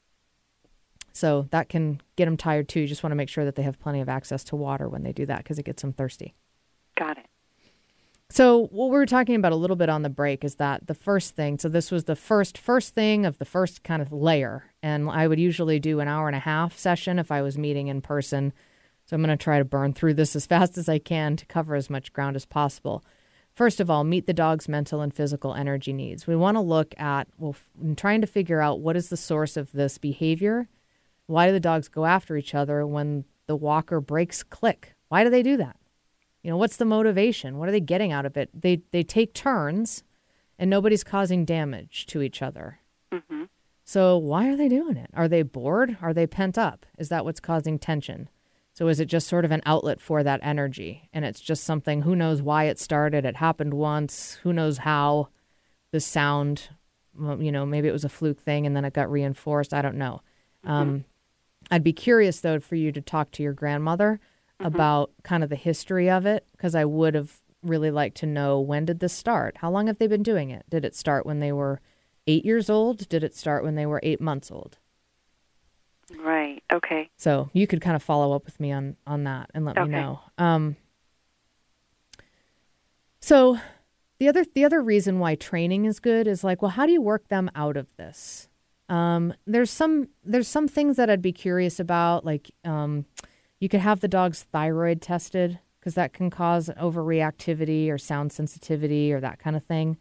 [1.14, 2.82] So that can get them tired too.
[2.82, 5.04] You just want to make sure that they have plenty of access to water when
[5.04, 6.36] they do that because it gets them thirsty.
[6.98, 7.28] Got it.
[8.36, 10.94] So what we were talking about a little bit on the break is that the
[10.94, 11.58] first thing.
[11.58, 15.26] So this was the first first thing of the first kind of layer, and I
[15.26, 18.52] would usually do an hour and a half session if I was meeting in person.
[19.06, 21.46] So I'm going to try to burn through this as fast as I can to
[21.46, 23.06] cover as much ground as possible.
[23.54, 26.28] First of all, meet the dog's mental and physical energy needs.
[26.28, 29.56] We want to look at well, in trying to figure out what is the source
[29.56, 30.68] of this behavior.
[31.28, 34.94] Why do the dogs go after each other when the walker brakes click?
[35.08, 35.78] Why do they do that?
[36.46, 37.58] You know, what's the motivation?
[37.58, 38.52] What are they getting out of it?
[38.54, 40.04] They they take turns,
[40.60, 42.82] and nobody's causing damage to each other.
[43.84, 45.10] So why are they doing it?
[45.16, 45.98] Are they bored?
[46.04, 46.86] Are they pent up?
[47.00, 48.30] Is that what's causing tension?
[48.74, 51.10] So is it just sort of an outlet for that energy?
[51.12, 52.04] And it's just something.
[52.04, 53.26] Who knows why it started?
[53.26, 54.38] It happened once.
[54.44, 55.30] Who knows how?
[55.90, 56.70] The sound,
[57.40, 59.74] you know, maybe it was a fluke thing, and then it got reinforced.
[59.74, 60.22] I don't know.
[60.64, 61.06] Um,
[61.72, 64.20] I'd be curious though for you to talk to your grandmother
[64.60, 68.60] about kind of the history of it because I would have really liked to know
[68.60, 69.58] when did this start?
[69.58, 70.66] How long have they been doing it?
[70.70, 71.82] Did it start when they were
[72.28, 73.10] eight years old?
[73.10, 74.78] Did it start when they were eight months old?
[76.20, 76.64] Right.
[76.72, 77.10] Okay.
[77.18, 79.88] So you could kind of follow up with me on on that and let Okay.
[79.88, 80.20] me know.
[80.38, 80.76] Um,
[83.20, 83.58] so
[84.20, 87.02] the other the other reason why training is good is like, well, how do you
[87.02, 88.48] work them out of this?
[88.88, 93.06] Um, there's some there's some things that I'd be curious about, like um,
[93.60, 99.14] you could have the dog's thyroid tested because that can cause overreactivity or sound sensitivity
[99.14, 99.98] or that kind of thing.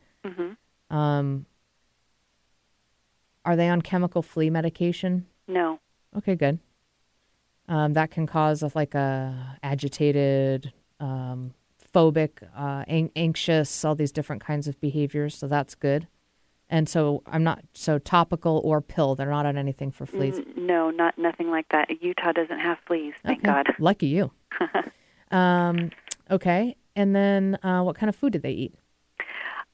[0.90, 1.46] Um,
[3.44, 5.26] are they on chemical flea medication?
[5.46, 5.78] No.
[6.16, 6.58] Okay, good.
[7.68, 11.52] Um, that can cause like a agitated, um,
[11.94, 15.36] phobic, uh, an- anxious, all these different kinds of behaviors.
[15.36, 16.06] So that's good.
[16.70, 19.14] And so I'm not so topical or pill.
[19.14, 20.38] They're not on anything for fleas.
[20.38, 21.88] N- No, not nothing like that.
[22.02, 23.46] Utah doesn't have fleas, thank Okay.
[23.52, 23.74] God.
[23.78, 24.30] Lucky you.
[25.30, 25.90] um,
[26.30, 26.76] okay.
[26.96, 28.74] And then uh, what kind of food do they eat?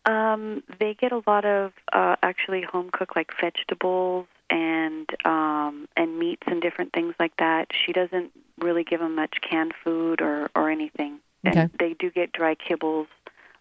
[0.06, 6.18] Um, they get a lot of uh, actually home cooked like vegetables and um, and
[6.18, 7.68] meats and different things like that.
[7.72, 11.20] She doesn't really give them much canned food or or anything.
[11.44, 11.68] And Okay.
[11.78, 13.06] they do get dry kibbles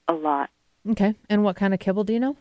[0.07, 0.49] a lot.
[0.89, 1.13] Okay.
[1.29, 2.37] And what kind of kibble do you know?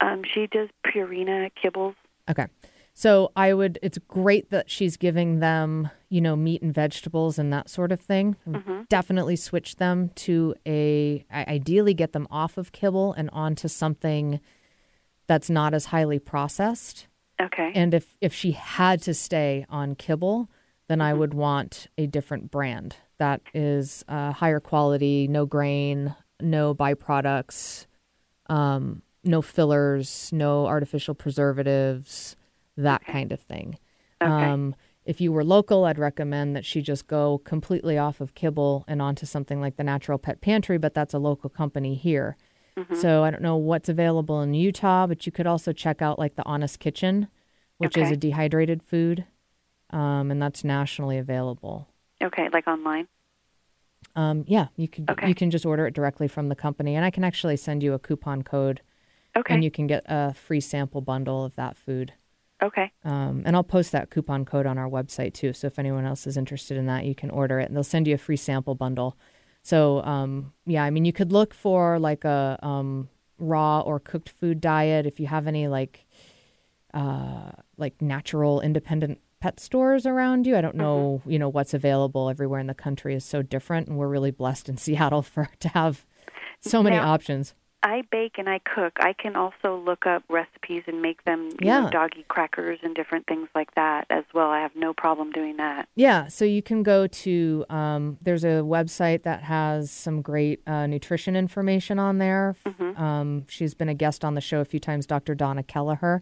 [0.00, 1.94] Um, she does Purina kibbles.
[2.30, 2.46] Okay.
[2.94, 7.52] So I would, it's great that she's giving them, you know, meat and vegetables and
[7.52, 8.36] that sort of thing.
[8.88, 11.24] Definitely switch them to a.
[11.32, 14.40] ideally get them off of kibble and onto something
[15.28, 17.06] that's not as highly processed.
[17.40, 17.70] Okay.
[17.74, 20.50] And if, if she had to stay on kibble,
[20.88, 26.74] then I would want a different brand that is uh, higher quality, no grain, no
[26.74, 27.86] byproducts,
[28.48, 32.34] um, no fillers, no artificial preservatives,
[32.76, 33.78] that kind of thing.
[34.22, 34.30] Okay.
[34.30, 38.84] Um, if you were local, I'd recommend that she just go completely off of kibble
[38.88, 42.36] and onto something like the Natural Pet Pantry, but that's a local company here.
[42.92, 46.36] So I don't know what's available in Utah, but you could also check out like
[46.36, 47.28] the Honest Kitchen,
[47.78, 49.26] which is a dehydrated food,
[49.90, 51.88] um, and that's nationally available.
[52.22, 53.08] okay, like online.
[54.16, 55.28] Um, yeah, you could Okay.
[55.28, 57.92] you can just order it directly from the company, and I can actually send you
[57.94, 58.80] a coupon code,
[59.38, 59.54] Okay.
[59.54, 62.12] and you can get a free sample bundle of that food.
[62.62, 62.90] okay.
[63.04, 65.52] Um, and I'll post that coupon code on our website too.
[65.52, 68.06] So if anyone else is interested in that, you can order it, and they'll send
[68.08, 69.16] you a free sample bundle.
[69.62, 74.28] So um, yeah, I mean, you could look for like a um, raw or cooked
[74.30, 76.04] food diet if you have any like
[76.94, 80.56] uh, like natural independent pet stores around you.
[80.56, 83.96] I don't know, you know, what's available everywhere in the country is so different, and
[83.98, 86.04] we're really blessed in Seattle for to have
[86.60, 87.54] so many Now- options.
[87.82, 88.94] I bake and I cook.
[89.00, 91.82] I can also look up recipes and make them, Yeah.
[91.82, 94.50] know, doggy crackers and different things like that as well.
[94.50, 95.88] I have no problem doing that.
[95.94, 100.86] Yeah, so you can go to um, there's a website that has some great uh,
[100.88, 102.56] nutrition information on there.
[102.96, 105.36] Um, she's been a guest on the show a few times, Dr.
[105.36, 106.20] Donna Kelleher,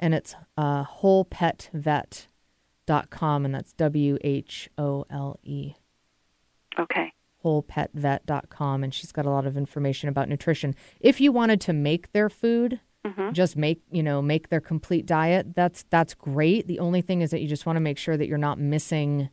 [0.00, 5.74] and it's uh, wholepetvet.com, and that's W H O L E
[6.78, 7.12] Okay.
[7.44, 10.74] wholepetvet.com and she's got a lot of information about nutrition.
[11.00, 13.32] If you wanted to make their food, mm-hmm.
[13.32, 16.66] just make, you know, make their complete diet, that's that's great.
[16.66, 19.28] The only thing is that you just want to make sure that you're not missing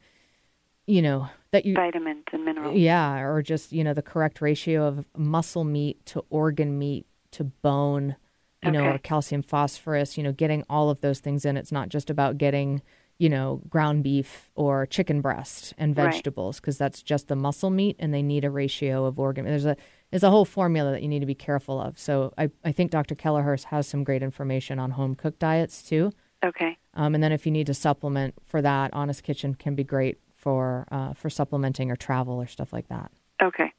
[0.87, 2.75] you know, that you Vitamins and minerals.
[2.75, 7.43] yeah, or just, you know, the correct ratio of muscle meat to organ meat to
[7.43, 8.15] bone,
[8.63, 11.57] you know, or calcium phosphorus, you know, getting all of those things in.
[11.57, 12.81] It's not just about getting,
[13.17, 17.95] you know, ground beef or chicken breast and vegetables because that's just the muscle meat
[17.97, 19.45] and they need a ratio of organ.
[19.45, 19.77] There's a
[20.11, 21.97] there's a whole formula that you need to be careful of.
[21.97, 23.15] So I, I think Dr.
[23.15, 26.11] Kelleher has some great information on home cooked diets too.
[26.43, 26.77] Okay.
[26.93, 30.19] Um, and then if you need to supplement for that, Honest Kitchen can be great
[30.33, 33.11] for uh, for supplementing or travel or stuff like that.
[33.41, 33.71] Okay.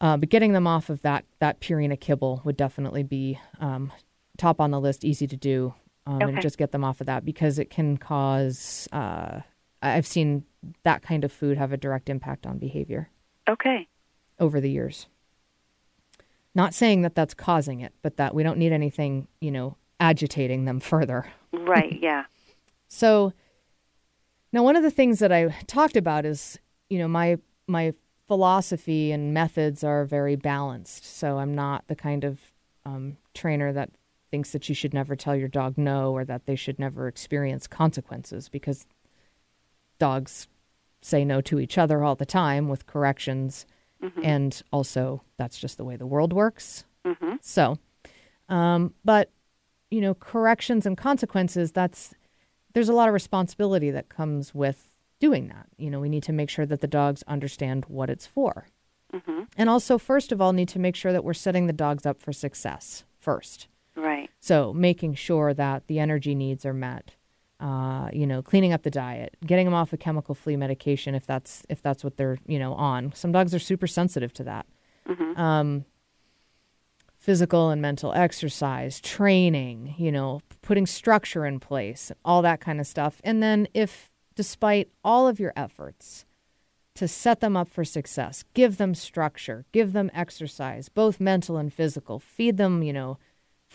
[0.00, 3.92] Uh, but getting them off of that that Purina kibble would definitely be um,
[4.36, 5.74] top on the list, easy to do,
[6.06, 8.88] um, and just get them off of that because it can cause.
[8.92, 9.40] Uh,
[9.82, 10.44] I've seen
[10.84, 13.10] that kind of food have a direct impact on behavior
[13.48, 13.86] Okay.
[14.40, 15.06] over the years.
[16.54, 20.64] Not saying that that's causing it, but that we don't need anything, you know, agitating
[20.64, 21.26] them further.
[21.52, 21.98] Right.
[22.02, 22.24] Yeah.
[22.88, 23.32] So
[24.52, 27.94] now one of the things that I talked about is, you know, my my
[28.28, 31.04] philosophy and methods are very balanced.
[31.04, 32.38] So I'm not the kind of
[32.84, 33.90] um, trainer that
[34.36, 37.66] thinks that you should never tell your dog no or that they should never experience
[37.66, 38.86] consequences because
[39.98, 40.46] dogs
[41.00, 43.64] say no to each other all the time with corrections.
[44.04, 44.20] Mm-hmm.
[44.22, 46.84] And also, that's just the way the world works.
[47.06, 47.36] Mm-hmm.
[47.40, 47.78] So,
[48.50, 49.30] um, but
[49.90, 52.12] you know, corrections and consequences, that's
[52.74, 55.66] there's a lot of responsibility that comes with doing that.
[55.78, 58.66] You know, we need to make sure that the dogs understand what it's for.
[59.14, 59.44] Mm-hmm.
[59.56, 62.20] And also, first of all, need to make sure that we're setting the dogs up
[62.20, 63.68] for success first.
[63.96, 64.30] Right.
[64.40, 67.14] So, making sure that the energy needs are met.
[67.58, 71.24] Uh, you know, cleaning up the diet, getting them off of chemical flea medication if
[71.24, 73.12] that's if that's what they're you know on.
[73.14, 74.66] Some dogs are super sensitive to that.
[75.38, 75.86] Um,
[77.18, 82.86] physical and mental exercise, training, you know, putting structure in place, all that kind of
[82.86, 83.20] stuff.
[83.24, 86.24] And then if despite all of your efforts
[86.94, 91.72] to set them up for success, give them structure, give them exercise, both mental and
[91.72, 93.18] physical, feed them, you know,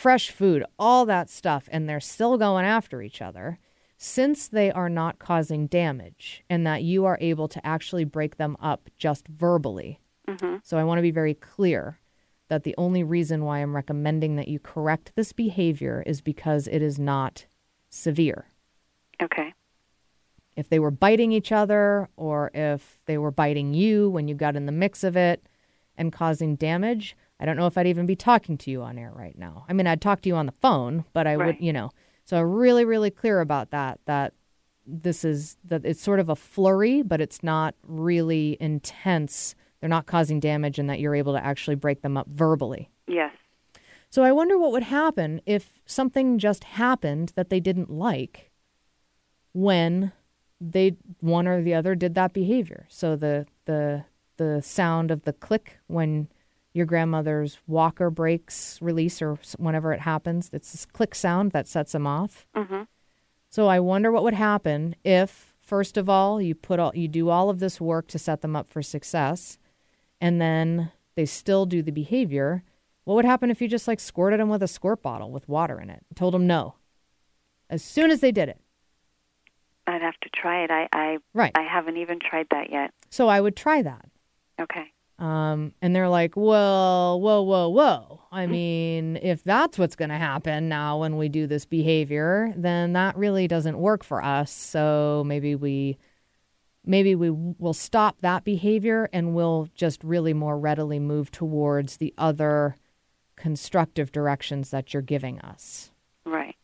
[0.02, 3.60] fresh food, all that stuff, and they're still going after each other,
[3.98, 8.58] since they are not causing damage and that you are able to actually break them
[8.60, 10.00] up just verbally.
[10.28, 10.56] Mm-hmm.
[10.64, 12.00] So I want to be very clear
[12.48, 16.82] that the only reason why I'm recommending that you correct this behavior is because it
[16.82, 17.46] is not
[17.90, 18.48] severe.
[19.22, 19.54] Okay.
[20.56, 24.56] If they were biting each other or if they were biting you when you got
[24.56, 25.46] in the mix of it
[25.96, 29.12] and causing damage, I don't know if I'd even be talking to you on air
[29.14, 29.66] right now.
[29.68, 31.90] I mean, I'd talk to you on the phone, but I would, you know.
[32.24, 34.34] So I'm really, really clear about that, that
[34.86, 39.56] this is, that it's sort of a flurry, but it's not really intense.
[39.80, 42.92] They're not causing damage and that you're able to actually break them up verbally.
[43.08, 43.34] Yes.
[44.12, 48.52] So I wonder what would happen if something just happened that they didn't like
[49.54, 50.12] when
[50.60, 52.86] they one or the other did that behavior.
[52.90, 54.04] So the the
[54.38, 56.28] the sound of the click when
[56.74, 61.92] your grandmother's walker brakes release or whenever it happens, it's this click sound that sets
[61.92, 62.48] them off.
[62.56, 62.88] Mhm.
[63.50, 67.30] So I wonder what would happen if first of all you put all you do
[67.30, 69.58] all of this work to set them up for success
[70.22, 72.64] and then they still do the behavior.
[73.04, 75.80] What would happen if you just like squirted them with a squirt bottle with water
[75.80, 76.06] in it?
[76.16, 76.76] Told them no.
[77.70, 78.62] As soon as they did it.
[79.88, 80.72] I'd have to try it.
[80.72, 81.52] I I Right.
[81.56, 82.94] I haven't even tried that yet.
[83.10, 84.06] So I would try that.
[84.60, 84.92] Okay.
[85.22, 88.22] Um, and they're like, well, whoa, whoa, whoa.
[88.32, 92.94] I mean, if that's what's going to happen now when we do this behavior, then
[92.94, 94.52] that really doesn't work for us.
[94.52, 96.00] So maybe we
[96.84, 102.16] maybe we will stop that behavior and we'll just really more readily move towards the
[102.18, 102.76] other
[103.36, 105.92] constructive directions that you're giving us.
[106.26, 106.56] Right.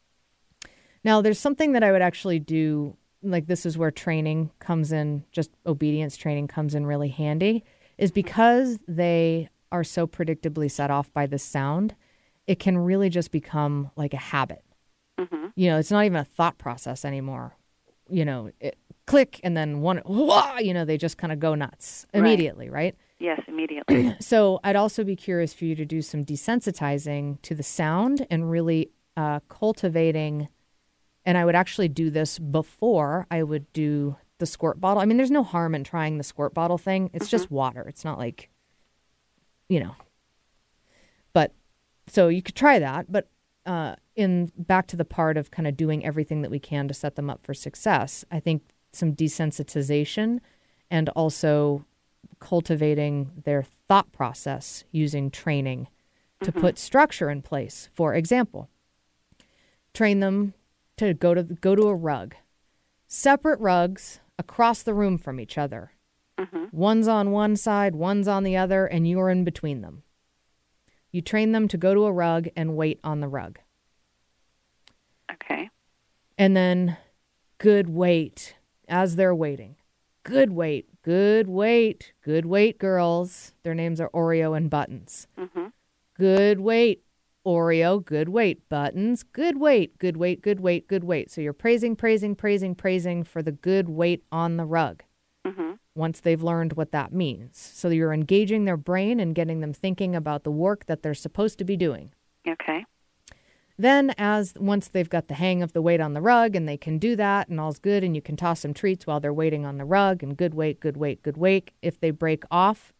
[1.04, 5.26] Now, there's something that I would actually do, like this is where training comes in,
[5.32, 7.64] just obedience training comes in really handy,
[7.98, 11.96] is because they are so predictably set off by the sound,
[12.46, 14.64] it can really just become like a habit.
[15.56, 17.58] You know, it's not even a thought process anymore.
[18.10, 21.56] You know, it, click and then one, wah, you know, they just kind of go
[21.56, 22.96] nuts immediately, right?
[23.20, 24.16] Yes, immediately.
[24.20, 28.50] So I'd also be curious for you to do some desensitizing to the sound and
[28.50, 30.50] really uh, cultivating.
[31.26, 35.02] And I would actually do this before I would do the squirt bottle.
[35.02, 37.10] I mean, there's no harm in trying the squirt bottle thing.
[37.14, 37.82] It's just water.
[37.88, 38.50] It's not like,
[39.70, 39.96] you know.
[41.34, 41.54] But
[42.08, 43.12] so you could try that.
[43.12, 43.30] But
[43.66, 46.94] uh, in back to the part of kind of doing everything that we can to
[46.94, 50.40] set them up for success, I think some desensitization
[50.90, 51.86] and also
[52.40, 55.88] cultivating their thought process using training
[56.44, 57.90] to put structure in place.
[57.94, 58.70] For example,
[59.94, 60.54] train them
[60.98, 62.36] to go to go to a rug,
[63.08, 65.92] separate rugs across the room from each other.
[66.38, 66.66] Mm-hmm.
[66.72, 70.04] One's on one side, one's on the other, and you're in between them.
[71.12, 73.60] You train them to go to a rug and wait on the rug.
[75.32, 75.70] Okay.
[76.38, 76.98] And then
[77.58, 78.56] good wait
[78.88, 79.76] as they're waiting.
[80.24, 83.54] Good wait, good wait, good wait, girls.
[83.64, 85.28] Their names are Oreo and Buttons.
[85.40, 85.68] Mm-hmm.
[86.16, 87.04] Good wait,
[87.48, 91.32] Oreo, good wait, Buttons, good wait, good wait, good wait, good wait.
[91.32, 95.04] So you're praising, praising, praising, praising for the good wait on the rug
[95.46, 95.76] mm-hmm.
[95.96, 97.58] once they've learned what that means.
[97.58, 101.58] So you're engaging their brain and getting them thinking about the work that they're supposed
[101.60, 102.12] to be doing.
[102.46, 102.86] Okay.
[103.78, 106.78] Then, as once they've got the hang of the wait on the rug and they
[106.78, 109.66] can do that and all's good, and you can toss them treats while they're waiting
[109.66, 111.72] on the rug and good wait, good wait, good wait.
[111.82, 112.92] If they break off,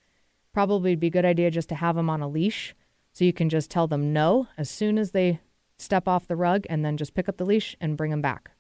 [0.54, 2.74] probably be a good idea just to have them on a leash
[3.18, 5.40] so you can just tell them no as soon as they
[5.80, 8.52] step off the rug and then just pick up the leash and bring them back.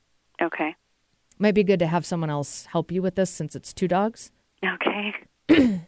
[0.42, 0.76] Okay.
[1.38, 4.32] Might be good to have someone else help you with this since it's two dogs.
[4.66, 5.82] Okay.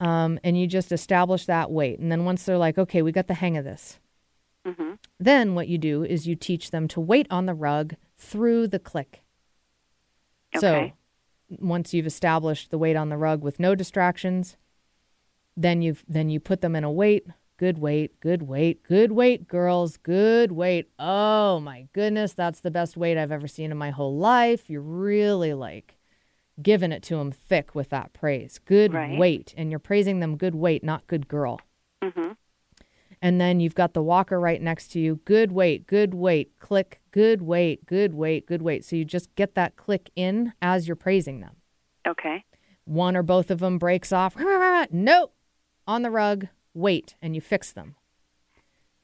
[0.00, 2.00] Um, and you just establish that wait.
[2.00, 4.00] And then once they're like, okay, we got the hang of this,
[5.20, 8.80] then what you do is you teach them to wait on the rug through the
[8.80, 9.22] click.
[10.56, 10.92] Okay.
[11.48, 14.56] So once you've established the wait on the rug with no distractions,
[15.56, 17.24] then you've then you put them in a wait.
[17.62, 20.88] Good wait, good wait, good wait, girls, good wait.
[20.98, 24.68] Oh my goodness, that's the best wait I've ever seen in my whole life.
[24.68, 25.96] You're really like
[26.60, 28.58] giving it to them thick with that praise.
[28.64, 29.16] Good Right.
[29.16, 29.54] wait.
[29.56, 31.60] And you're praising them good wait, not good girl.
[32.02, 32.36] Mhm.
[33.22, 35.20] And then you've got the walker right next to you.
[35.24, 38.84] Good wait, good wait, click, good wait, good wait, good wait.
[38.84, 41.58] So you just get that click in as you're praising them.
[42.08, 42.44] Okay.
[42.86, 44.34] One or both of them breaks off.
[44.90, 45.32] Nope.
[45.86, 47.94] On the rug, wait, and you fix them.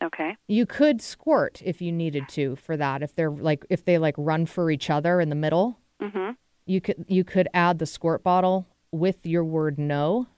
[0.02, 0.36] Okay.
[0.46, 3.02] You could squirt if you needed to for that.
[3.02, 6.36] If they're like if they like run for each other in the middle, Mhm.
[6.66, 10.28] you could you could add the squirt bottle with your word no.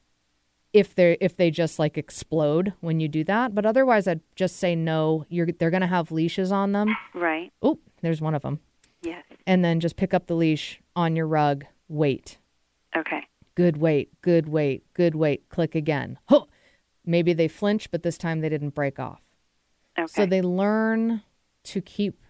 [0.73, 4.57] If they if they just like explode when you do that, but otherwise I'd just
[4.57, 5.27] say no.
[5.29, 6.97] You're they're gonna have leashes on them.
[7.13, 7.53] Right.
[7.61, 8.61] Oh, there's one of them,
[9.03, 9.25] Yes.
[9.47, 11.67] and then just pick up the leash on your rug.
[11.89, 12.39] Wait,
[12.97, 13.27] Okay.
[13.57, 15.49] good wait, good wait, good wait.
[15.51, 16.19] Click again.
[16.31, 16.45] Huh.
[17.05, 19.23] Maybe they flinch, but this time they didn't break off.
[19.99, 20.07] Okay.
[20.13, 21.23] So they learn
[21.65, 22.23] to keep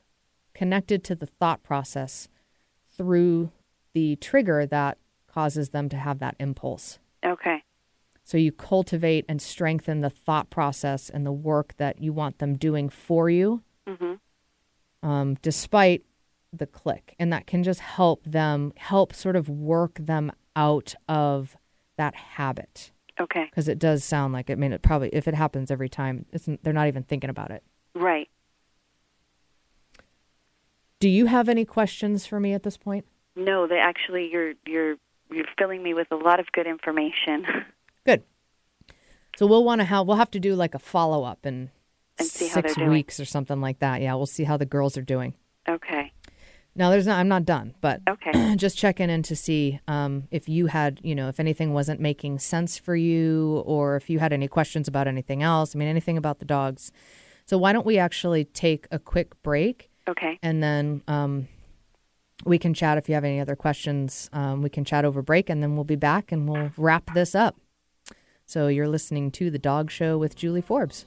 [0.55, 2.29] connected to the thought process
[2.91, 3.53] through
[3.93, 6.99] the trigger that causes them to have that impulse.
[7.25, 7.63] okay.
[8.23, 12.57] So you cultivate and strengthen the thought process and the work that you want them
[12.57, 13.65] doing for you,
[15.03, 16.05] um, despite
[16.53, 17.17] the click.
[17.19, 21.57] And that can just help them, help sort of work them out of
[21.97, 22.93] that habit.
[23.21, 23.45] Okay.
[23.45, 26.49] Because it does sound like, I mean, it probably, if it happens every time, it's,
[26.63, 27.63] they're not even thinking about it.
[27.95, 28.29] Right.
[31.01, 33.07] Do you have any questions for me at this point?
[33.37, 34.97] No, they actually you're you're
[35.31, 37.47] you're filling me with a lot of good information.
[38.05, 38.23] Good.
[39.37, 41.71] So we'll want to have we'll have to do like a follow up in
[42.19, 42.91] And see six doing.
[42.91, 44.03] weeks or something like that.
[44.03, 45.35] Yeah, we'll see how the girls are doing.
[45.69, 46.13] okay.
[46.77, 48.55] Now there's not I'm not done, but Okay.
[48.57, 52.39] just checking in to see um, if you had you know if anything wasn't making
[52.39, 55.75] sense for you or if you had any questions about anything else.
[55.75, 56.93] I mean anything about the dogs.
[57.47, 60.39] So why don't we actually take a quick break Okay.
[60.43, 61.49] and then um,
[62.45, 64.31] we can chat if you have any other questions.
[64.33, 67.35] Um, we can chat over break, and then we'll be back and we'll wrap this
[67.35, 67.57] up.
[68.47, 71.05] So you're listening to the Dog Show with Julie Forbes.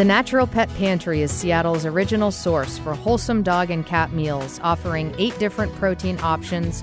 [0.00, 5.14] The Natural Pet Pantry is Seattle's original source for wholesome dog and cat meals, offering
[5.18, 6.82] eight different protein options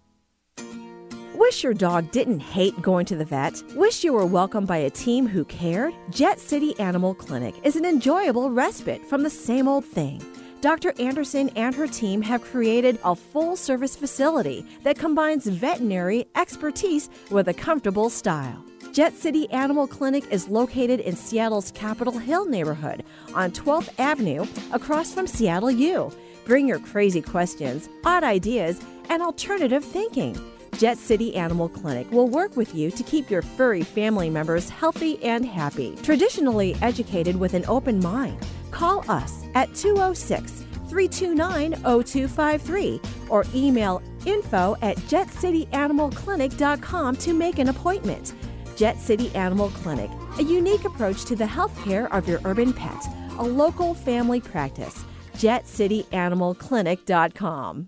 [1.41, 3.63] Wish your dog didn't hate going to the vet?
[3.75, 5.91] Wish you were welcomed by a team who cared?
[6.11, 10.21] Jet City Animal Clinic is an enjoyable respite from the same old thing.
[10.61, 10.93] Dr.
[10.99, 17.47] Anderson and her team have created a full service facility that combines veterinary expertise with
[17.47, 18.63] a comfortable style.
[18.93, 25.11] Jet City Animal Clinic is located in Seattle's Capitol Hill neighborhood on 12th Avenue across
[25.11, 26.11] from Seattle U.
[26.45, 28.79] Bring your crazy questions, odd ideas,
[29.09, 30.37] and alternative thinking.
[30.77, 35.21] Jet City Animal Clinic will work with you to keep your furry family members healthy
[35.23, 35.97] and happy.
[36.03, 38.37] Traditionally educated with an open mind,
[38.71, 42.99] call us at 206 329 0253
[43.29, 48.33] or email info at jetcityanimalclinic.com to make an appointment.
[48.75, 50.09] Jet City Animal Clinic,
[50.39, 53.05] a unique approach to the health care of your urban pet,
[53.37, 55.05] a local family practice.
[55.35, 57.87] JetCityAnimalClinic.com.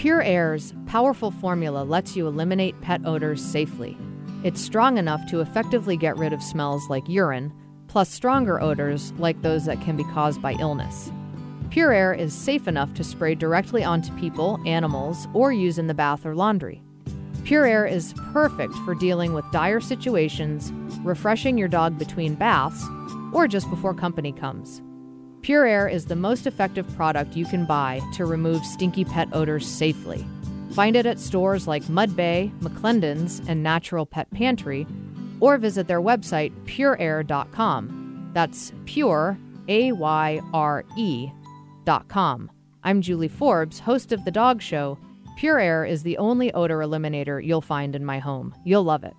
[0.00, 3.98] PureAyre's powerful formula lets you eliminate pet odors safely.
[4.42, 7.52] It's strong enough to effectively get rid of smells like urine,
[7.86, 11.12] plus stronger odors like those that can be caused by illness.
[11.68, 16.24] PureAyre is safe enough to spray directly onto people, animals, or use in the bath
[16.24, 16.82] or laundry.
[17.42, 20.72] PureAyre is perfect for dealing with dire situations,
[21.04, 22.82] refreshing your dog between baths,
[23.34, 24.80] or just before company comes.
[25.42, 30.26] PureAyre is the most effective product you can buy to remove stinky pet odors safely.
[30.72, 34.86] Find it at stores like Mud Bay, McLendon's, and Natural Pet Pantry,
[35.40, 38.30] or visit their website, pureayre.com.
[38.34, 39.38] That's pure,
[39.68, 41.30] A Y R E,
[41.84, 42.50] dot com.
[42.84, 44.98] I'm Julie Forbes, host of The Dog Show.
[45.38, 48.54] PureAyre is the only odor eliminator you'll find in my home.
[48.64, 49.14] You'll love it.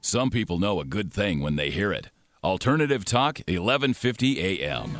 [0.00, 2.10] Some people know a good thing when they hear it.
[2.42, 4.98] Alternative Talk, 1150 a.m.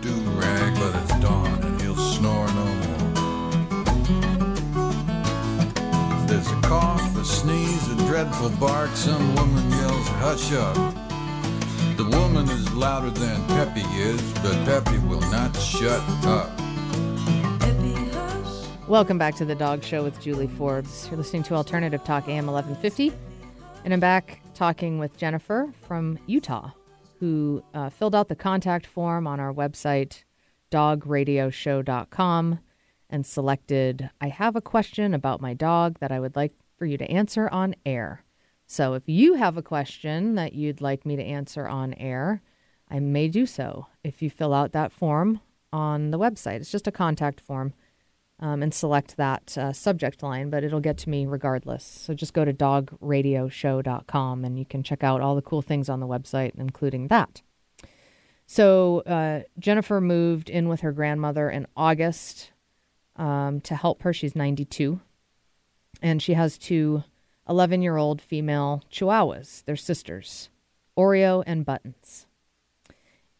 [0.00, 2.96] do rag, but it's dawn and he'll snore no more.
[6.26, 8.90] There's a cough, a sneeze, a dreadful bark.
[8.90, 10.76] Some woman yells, hush up.
[11.96, 16.50] The woman is louder than Peppy is, but Peppy will not shut up.
[18.88, 21.08] Welcome back to the Dog Show with Julie Forbes.
[21.08, 23.12] You're listening to Alternative Talk AM 1150.
[23.84, 26.70] And I'm back talking with Jennifer from Utah,
[27.18, 30.24] who uh, filled out the contact form on our website,
[30.70, 32.58] dogradioshow.com,
[33.08, 36.98] and selected, I have a question about my dog that I would like for you
[36.98, 38.24] to answer on air.
[38.66, 42.42] So if you have a question that you'd like me to answer on air,
[42.90, 45.40] I may do so if you fill out that form
[45.72, 46.56] on the website.
[46.56, 47.74] It's just a contact form
[48.38, 51.84] um, and select that uh, subject line, but it'll get to me regardless.
[51.84, 56.00] So just go to dogradioshow.com and you can check out all the cool things on
[56.00, 57.42] the website, including that.
[58.46, 62.52] So uh, Jennifer moved in with her grandmother in August
[63.16, 64.12] um, to help her.
[64.12, 65.00] She's 92.
[66.02, 67.04] And she has two
[67.48, 69.64] 11 year old female chihuahuas.
[69.64, 70.50] They're sisters,
[70.96, 72.26] Oreo and Buttons.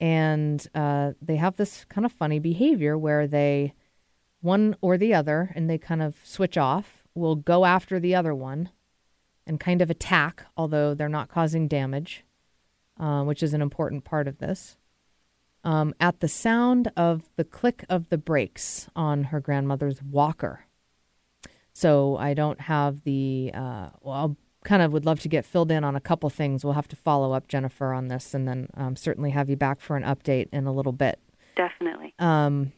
[0.00, 3.74] And uh, they have this kind of funny behavior where they
[4.46, 8.34] one or the other, and they kind of switch off, will go after the other
[8.34, 8.70] one
[9.46, 12.24] and kind of attack, although they're not causing damage,
[12.98, 14.76] uh, which is an important part of this.
[15.64, 20.60] Um, at the sound of the click of the brakes on her grandmother's walker.
[21.72, 25.72] So I don't have the, uh, well, I kind of would love to get filled
[25.72, 26.64] in on a couple things.
[26.64, 29.80] We'll have to follow up, Jennifer, on this and then um, certainly have you back
[29.80, 31.18] for an update in a little bit
[31.56, 32.14] Definitely.
[32.18, 32.72] um,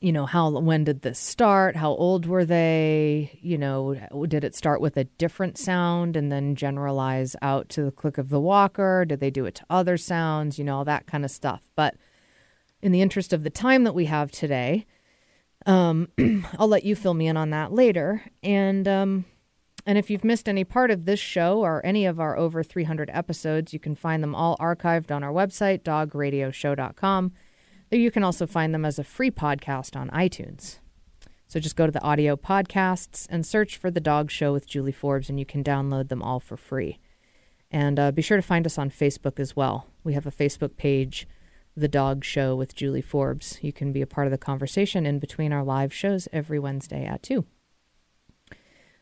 [0.00, 1.76] you know, how when did this start?
[1.76, 3.38] How old were they?
[3.42, 3.96] You know,
[4.28, 8.28] did it start with a different sound and then generalize out to the click of
[8.28, 9.04] the walker?
[9.04, 10.58] Did they do it to other sounds?
[10.58, 11.62] You know, all that kind of stuff.
[11.74, 11.96] But
[12.80, 14.86] in the interest of the time that we have today,
[15.66, 16.08] um,
[16.58, 18.22] I'll let you fill me in on that later.
[18.42, 19.24] And um,
[19.84, 23.10] and if you've missed any part of this show or any of our over 300
[23.12, 27.32] episodes, you can find them all archived on our website, dogradioshow.com.
[27.90, 30.78] You can also find them as a free podcast on iTunes.
[31.46, 34.92] So just go to the audio podcasts and search for The Dog Show with Julie
[34.92, 36.98] Forbes, and you can download them all for free.
[37.70, 39.86] And uh, be sure to find us on Facebook as well.
[40.04, 41.26] We have a Facebook page,
[41.74, 43.58] The Dog Show with Julie Forbes.
[43.62, 47.06] You can be a part of the conversation in between our live shows every Wednesday
[47.06, 47.46] at 2.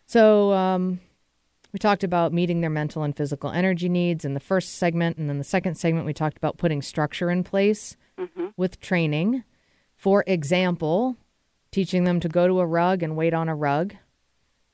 [0.07, 1.01] So, um,
[1.73, 5.17] we talked about meeting their mental and physical energy needs in the first segment.
[5.17, 8.47] And then the second segment, we talked about putting structure in place Mm-hmm.
[8.57, 9.45] with training.
[9.95, 11.17] For example,
[11.71, 13.95] teaching them to go to a rug and wait on a rug.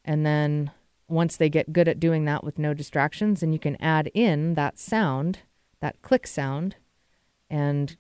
[0.05, 0.70] And then
[1.09, 4.55] once they get good at doing that with no distractions, and you can add in
[4.55, 5.40] that sound,
[5.80, 6.76] that click sound,
[7.51, 7.97] and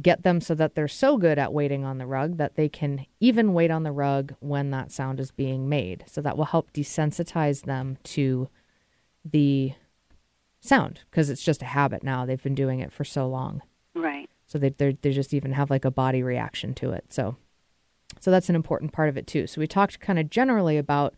[0.00, 3.04] get them so that they're so good at waiting on the rug that they can
[3.18, 6.04] even wait on the rug when that sound is being made.
[6.06, 8.48] So that will help desensitize them to
[9.24, 9.72] the
[10.60, 12.24] sound because it's just a habit now.
[12.24, 13.62] They've been doing it for so long.
[13.94, 14.29] Right.
[14.50, 17.12] So they they they just even have like a body reaction to it.
[17.12, 17.36] So
[18.18, 19.46] so that's an important part of it too.
[19.46, 21.14] So we talked kind of generally about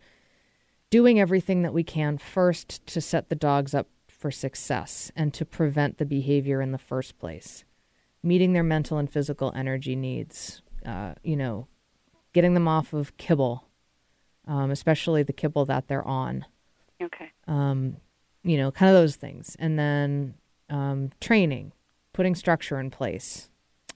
[0.91, 5.45] doing everything that we can first to set the dogs up for success and to
[5.45, 7.63] prevent the behavior in the first place.
[8.21, 11.67] Meeting their mental and physical energy needs, uh, you know,
[12.33, 13.65] getting them off of kibble,
[14.47, 16.45] um, especially the kibble that they're on
[17.01, 17.31] Okay.
[17.47, 17.97] um,
[18.43, 19.55] you know, kind of those things.
[19.59, 20.35] And then
[20.69, 21.71] um, training,
[22.13, 23.49] putting structure in place,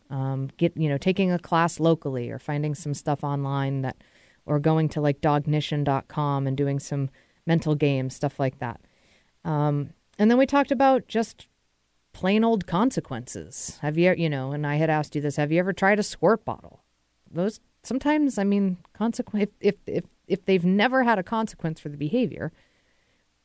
[0.09, 3.97] um, get you know, taking a class locally or finding some stuff online that,
[4.45, 7.09] or going to like dognition.com and doing some
[7.45, 8.81] mental games, stuff like that.
[9.45, 11.47] Um, and then we talked about just
[12.13, 13.77] plain old consequences.
[13.81, 16.03] Have you, you know, and I had asked you this: Have you ever tried a
[16.03, 16.83] squirt bottle?
[17.29, 19.51] Those sometimes, I mean, consequence.
[19.61, 22.51] If if if if they've never had a consequence for the behavior,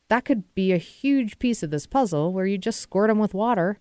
[0.09, 3.33] that could be a huge piece of this puzzle where you just squirt them with
[3.33, 3.79] water.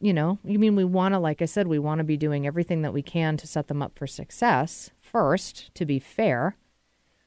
[0.00, 2.46] You know, you mean we want to, like I said, we want to be doing
[2.46, 6.56] everything that we can to set them up for success first, to be fair,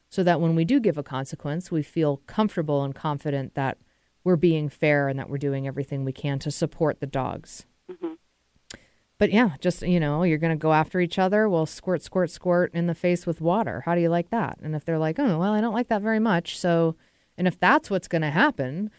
[0.10, 3.78] so that when we do give a consequence, we feel comfortable and confident that
[4.24, 7.66] we're being fair and that we're doing everything we can to support the dogs.
[7.91, 8.14] Mm-hmm.
[9.18, 11.49] But yeah, just, you know, you're going to go after each other.
[11.49, 13.82] Well, squirt, squirt, squirt in the face with water.
[13.86, 14.60] How do you like that?
[14.62, 16.60] And if they're like, oh, well, I don't like that very much.
[16.60, 16.95] So,
[17.38, 18.91] and if that's what's going to happen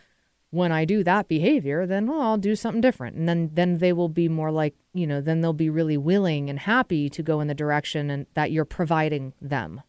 [0.51, 3.16] when I do that behavior, then well, I'll do something different.
[3.16, 6.49] And then, then they will be more like, you know, then they'll be really willing
[6.49, 9.82] and happy to go in the direction and that you're providing them.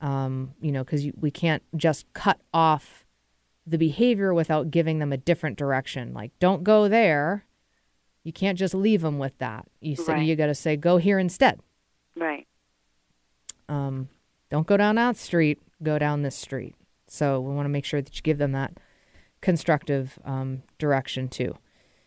[0.00, 3.04] Um, you know, because we can't just cut off
[3.66, 6.12] the behavior without giving them a different direction.
[6.12, 7.44] Like, don't go there.
[8.24, 9.66] You can't just leave them with that.
[9.80, 10.26] You say, Right.
[10.26, 11.60] you got to say, go here instead.
[12.16, 12.46] Right.
[13.68, 14.08] Um,
[14.50, 15.60] don't go down that street.
[15.82, 16.74] Go down this street.
[17.08, 18.72] So we want to make sure that you give them that
[19.42, 21.56] constructive um, direction too.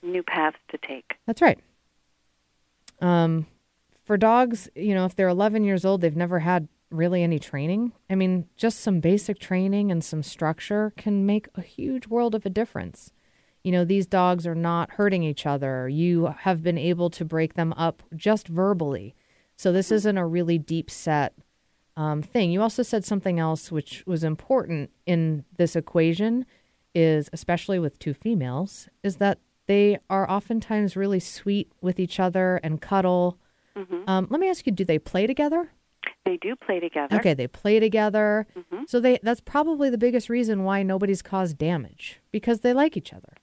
[0.02, 1.16] New paths to take.
[1.28, 1.60] That's right.
[3.02, 3.46] Um,
[4.04, 7.92] for dogs, you know, if they're 11 years old, they've never had really any training.
[8.10, 12.46] I mean, just some basic training and some structure can make a huge world of
[12.46, 13.12] a difference.
[13.64, 15.90] You know, these dogs are not hurting each other.
[15.90, 19.16] You have been able to break them up just verbally.
[19.58, 21.34] So this isn't a really deep set
[21.98, 22.52] um, thing.
[22.52, 26.46] You also said something else which was important in this equation
[26.96, 29.38] is especially with two females is that
[29.68, 33.38] they are oftentimes really sweet with each other and cuddle.
[34.08, 35.72] Um, let me ask you: Do they play together?
[36.24, 37.16] They do play together.
[37.18, 38.48] Okay, they play together.
[38.88, 43.14] So they that's probably the biggest reason why nobody's caused damage because they like each
[43.14, 43.34] other.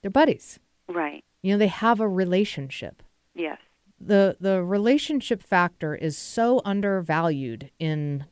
[0.00, 0.60] They're buddies.
[0.88, 1.24] Right.
[1.42, 3.02] You know, they have a relationship.
[3.34, 3.58] Yes.
[4.00, 8.26] The the relationship factor is so undervalued in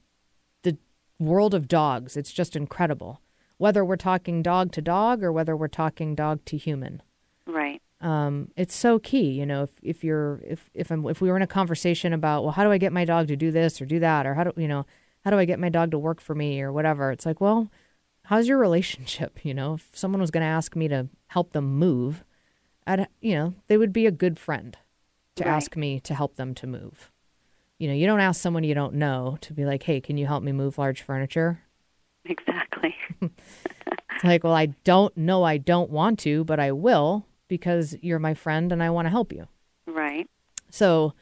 [0.62, 0.78] the
[1.18, 2.16] world of dogs.
[2.16, 3.20] It's just incredible.
[3.58, 7.02] Whether we're talking dog to dog or whether we're talking dog to human.
[7.46, 7.80] Right.
[8.00, 9.30] um, it's so key.
[9.30, 12.42] You know, if if you're if if I'm, if we were in a conversation about
[12.42, 14.44] well, how do I get my dog to do this or do that, or how
[14.44, 14.84] do you know
[15.24, 17.10] how do I get my dog to work for me or whatever?
[17.10, 17.70] It's like, well,
[18.24, 19.38] how's your relationship?
[19.44, 22.24] You know, if someone was going to ask me to help them move,
[22.86, 24.76] I'd you know they would be a good friend
[25.36, 25.52] to Right.
[25.54, 27.10] ask me to help them to move.
[27.78, 30.26] You know, you don't ask someone you don't know to be like, hey, can you
[30.26, 31.60] help me move large furniture?
[32.30, 32.94] Exactly.
[33.20, 38.18] It's like, well, I don't know, I don't want to, but I will because you're
[38.18, 39.46] my friend and I want to help you.
[39.86, 40.28] right.
[40.70, 41.12] So,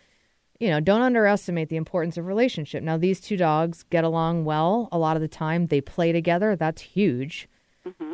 [0.59, 2.83] you know, don't underestimate the importance of relationship.
[2.83, 5.67] Now, these two dogs get along well a lot of the time.
[5.67, 6.57] They play together.
[6.57, 7.49] That's huge.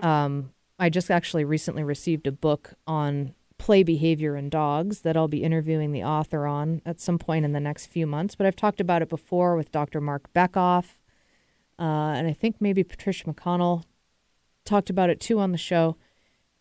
[0.02, 5.28] Um, I just actually recently received a book on play behavior in dogs that I'll
[5.28, 8.34] be interviewing the author on at some point in the next few months.
[8.34, 10.00] But I've talked about it before with Dr.
[10.00, 10.96] Marc Bekoff,
[11.80, 13.84] uh, and I think maybe Patricia McConnell
[14.64, 15.96] talked about it too on the show.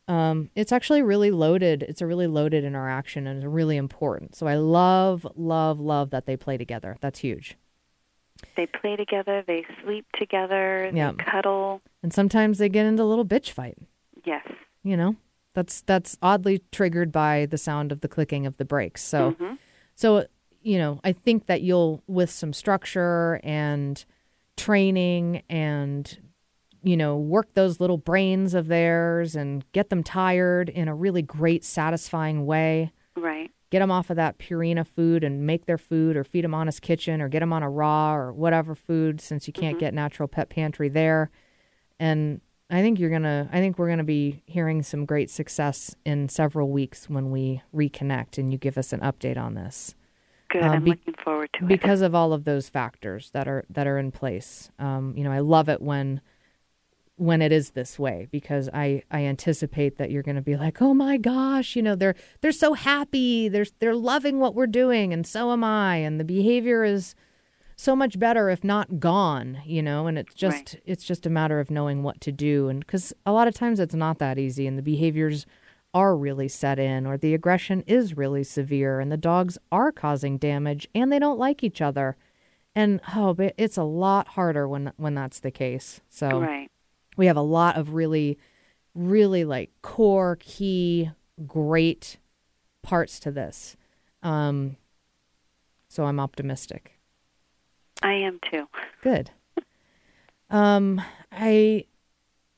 [0.07, 1.83] Um, it's actually really loaded.
[1.83, 4.35] It's a really loaded interaction and it's really important.
[4.35, 6.97] So I love, love, love that they play together.
[7.01, 7.57] That's huge.
[8.55, 9.43] They play together.
[9.45, 10.89] They sleep together.
[10.93, 11.11] Yeah.
[11.11, 11.81] They cuddle.
[12.01, 13.77] And sometimes they get into a little bitch fight.
[14.25, 14.47] Yes.
[14.81, 15.17] You know,
[15.53, 19.03] That's that's oddly triggered by the sound of the clicking of the brakes.
[19.03, 19.35] So,
[19.93, 20.25] so
[20.61, 24.03] you know, I think that you'll with some structure and
[24.59, 26.19] training and
[26.83, 31.21] you know work those little brains of theirs and get them tired in a really
[31.21, 32.91] great, satisfying way.
[33.15, 33.51] Right.
[33.71, 36.81] Get them off of that Purina food and make their food, or feed them Honest
[36.81, 39.85] Kitchen, or get them on a raw or whatever food, since you can't mm-hmm.
[39.85, 41.29] get Natural Pet Pantry there.
[41.99, 43.47] And I think you're gonna.
[43.51, 48.37] I think we're gonna be hearing some great success in several weeks when we reconnect
[48.37, 49.95] and you give us an update on this
[50.49, 50.63] Good.
[50.63, 51.67] Um, I'm be- looking forward to it.
[51.67, 54.71] because of all of those factors that are that are in place.
[54.79, 56.21] Um, you know, I love it when
[57.15, 60.81] when it is this way because I I anticipate that you're going to be like,
[60.81, 63.49] "Oh my gosh, you know, they're they're so happy.
[63.49, 67.15] They're they're loving what we're doing and so am I and the behavior is
[67.75, 70.81] so much better if not gone, you know, and it's just Right.
[70.85, 73.79] it's just a matter of knowing what to do and cuz a lot of times
[73.79, 75.45] it's not that easy and the behaviors
[75.93, 80.37] are really set in or the aggression is really severe and the dogs are causing
[80.37, 82.15] damage and they don't like each other.
[82.75, 86.01] And oh, but it's a lot harder when when that's the case.
[86.09, 86.69] So Right.
[87.17, 88.37] we have a lot of really
[88.93, 91.09] really like core key
[91.47, 92.17] great
[92.83, 93.75] parts to this.
[94.21, 94.77] Um
[95.87, 96.99] so I'm optimistic.
[98.03, 98.67] I am too.
[99.01, 99.31] Good.
[100.51, 101.85] Um, I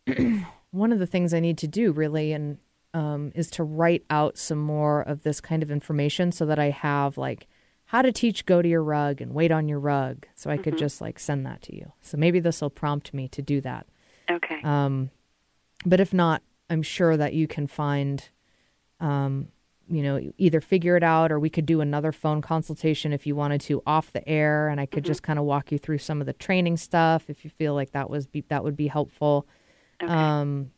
[0.72, 2.58] one of the things I need to do really and
[2.94, 6.70] um, is to write out some more of this kind of information so that I
[6.70, 7.48] have like
[7.86, 10.78] how to teach go to your rug and wait on your rug, so I could
[10.78, 11.92] just like send that to you.
[12.02, 13.86] So maybe this will prompt me to do that.
[14.30, 14.62] Okay.
[14.64, 15.12] Um,
[15.86, 18.30] but if not, I'm sure that you can find,
[19.02, 19.50] um,
[19.90, 23.36] you know, either figure it out or we could do another phone consultation if you
[23.36, 26.22] wanted to off the air, and I could just kind of walk you through some
[26.22, 29.48] of the training stuff if you feel like that was be, that would be helpful.
[30.02, 30.14] okay.
[30.14, 30.72] Um,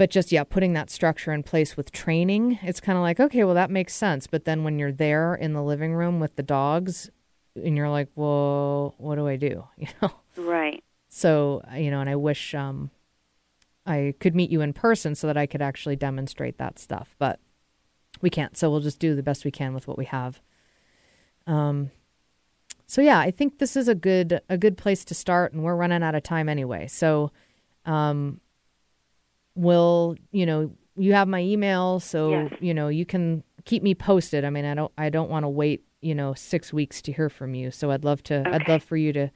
[0.00, 3.44] but just yeah, putting that structure in place with training, it's kind of like okay,
[3.44, 4.26] well that makes sense.
[4.26, 7.10] But then when you're there in the living room with the dogs,
[7.54, 9.68] and you're like, well, what do I do?
[9.76, 10.10] You know.
[10.38, 10.82] right.
[11.10, 12.90] So, you know, and I wish um,
[13.84, 17.38] I could meet you in person so that I could actually demonstrate that stuff, but
[18.22, 18.56] we can't.
[18.56, 20.40] So we'll just do the best we can with what we have.
[21.46, 21.90] Um,
[22.86, 25.76] so yeah, I think this is a good a good place to start, and we're
[25.76, 26.86] running out of time anyway.
[26.86, 27.32] So,
[27.84, 28.40] um,
[29.60, 32.60] we'll you know you have my email, so Yes.
[32.60, 34.44] you know you can keep me posted.
[34.44, 37.28] I mean, I don't I don't want to wait you know six weeks to hear
[37.28, 37.70] from you.
[37.70, 39.30] So I'd love to I'd love for you to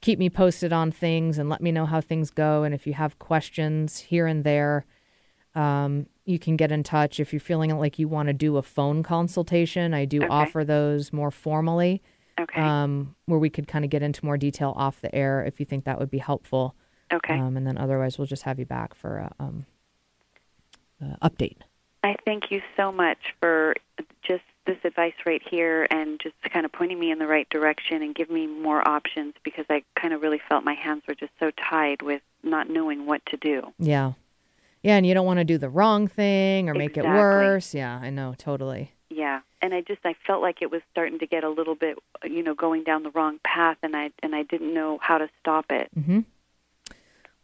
[0.00, 2.62] keep me posted on things and let me know how things go.
[2.64, 4.86] And if you have questions here and there,
[5.54, 7.20] um, you can get in touch.
[7.20, 10.30] If you're feeling like you want to do a phone consultation, I do Okay.
[10.30, 12.02] offer those more formally,
[12.40, 12.60] Okay.
[12.60, 15.66] um, where we could kind of get into more detail off the air if you
[15.66, 16.74] think that would be helpful.
[17.12, 17.38] Okay.
[17.38, 19.66] Um, and then otherwise, we'll just have you back for a um,
[21.02, 21.58] uh, update.
[22.02, 23.74] I thank you so much for
[24.22, 28.02] just this advice right here and just kind of pointing me in the right direction
[28.02, 31.32] and giving me more options because I kind of really felt my hands were just
[31.40, 33.72] so tied with not knowing what to do.
[33.78, 34.12] Yeah.
[34.82, 37.74] Yeah, and you don't want to do the wrong thing or make it worse.
[37.74, 38.92] Yeah, I know, totally.
[39.10, 41.98] Yeah, and I just I felt like it was starting to get a little bit,
[42.24, 45.28] you know, going down the wrong path, and I and I didn't know how to
[45.40, 45.90] stop it.
[45.98, 46.20] Mm-hmm.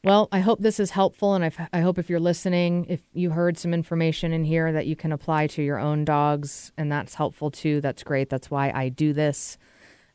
[0.06, 3.30] Well, I hope this is helpful, and I've, I hope if you're listening, if you
[3.30, 7.14] heard some information in here that you can apply to your own dogs, and that's
[7.14, 7.80] helpful too.
[7.80, 8.30] That's great.
[8.30, 9.58] That's why I do this.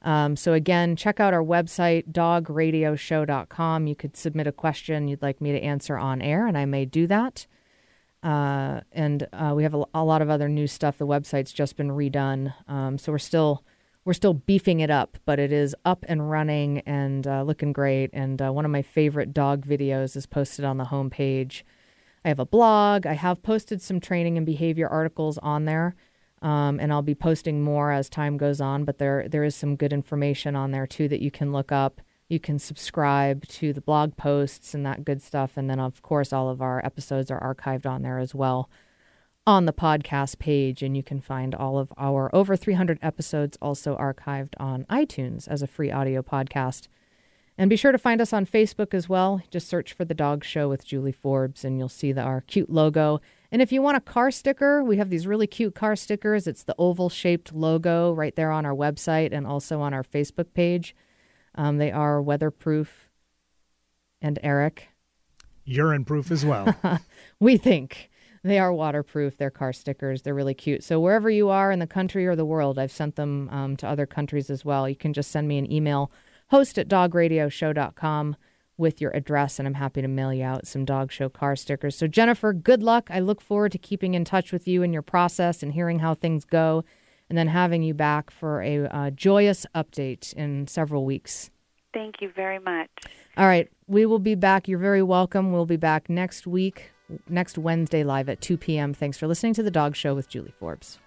[0.01, 3.85] Um, so again, check out our website, dogradioshow.com.
[3.85, 6.85] You could submit a question you'd like me to answer on air, and I may
[6.85, 7.45] do that.
[8.23, 10.99] Uh, and uh, we have a, a lot of other new stuff.
[10.99, 13.65] The website's just been redone, um, so we're still
[14.03, 18.09] we're still beefing it up, but it is up and running and uh, looking great.
[18.13, 21.63] And uh, one of my favorite dog videos is posted on the homepage.
[22.25, 23.05] I have a blog.
[23.05, 25.95] I have posted some training and behavior articles on there,
[26.41, 28.85] um, and I'll be posting more as time goes on.
[28.85, 32.01] But there there is some good information on there too that you can look up.
[32.27, 35.57] You can subscribe to the blog posts and that good stuff.
[35.57, 38.69] And then, of course, all of our episodes are archived on there as well
[39.45, 40.83] on the podcast page.
[40.83, 45.61] And you can find all of our over 300 episodes also archived on iTunes as
[45.61, 46.87] a free audio podcast.
[47.57, 49.41] And be sure to find us on Facebook as well.
[49.51, 52.69] Just search for The Dog Show with Julie Forbes, and you'll see the, our cute
[52.69, 53.19] logo.
[53.51, 56.47] And if you want a car sticker, we have these really cute car stickers.
[56.47, 60.53] It's the oval shaped logo right there on our website and also on our Facebook
[60.53, 60.95] page.
[61.53, 63.09] Um, they are weatherproof.
[64.21, 64.87] And Eric,
[65.65, 66.75] Urine proof as well.
[67.39, 68.10] we think
[68.43, 69.37] they are waterproof.
[69.37, 70.23] They're car stickers.
[70.23, 70.83] They're really cute.
[70.83, 73.87] So wherever you are in the country or the world, I've sent them um, to
[73.87, 74.89] other countries as well.
[74.89, 76.11] You can just send me an email,
[76.47, 78.35] host at dogradioshow.com
[78.77, 81.95] with your address, and I'm happy to mail you out some dog show car stickers.
[81.95, 83.07] So, Jennifer, good luck.
[83.11, 86.15] I look forward to keeping in touch with you and your process and hearing how
[86.15, 86.83] things go,
[87.29, 91.51] and then having you back for a uh, joyous update in several weeks.
[91.93, 92.89] Thank you very much.
[93.37, 94.67] All right, we will be back.
[94.67, 95.51] You're very welcome.
[95.51, 96.91] We'll be back next week,
[97.27, 98.93] next Wednesday, live at 2 p.m.
[98.93, 100.99] Thanks for listening to The Dog Show with Julie Forbes.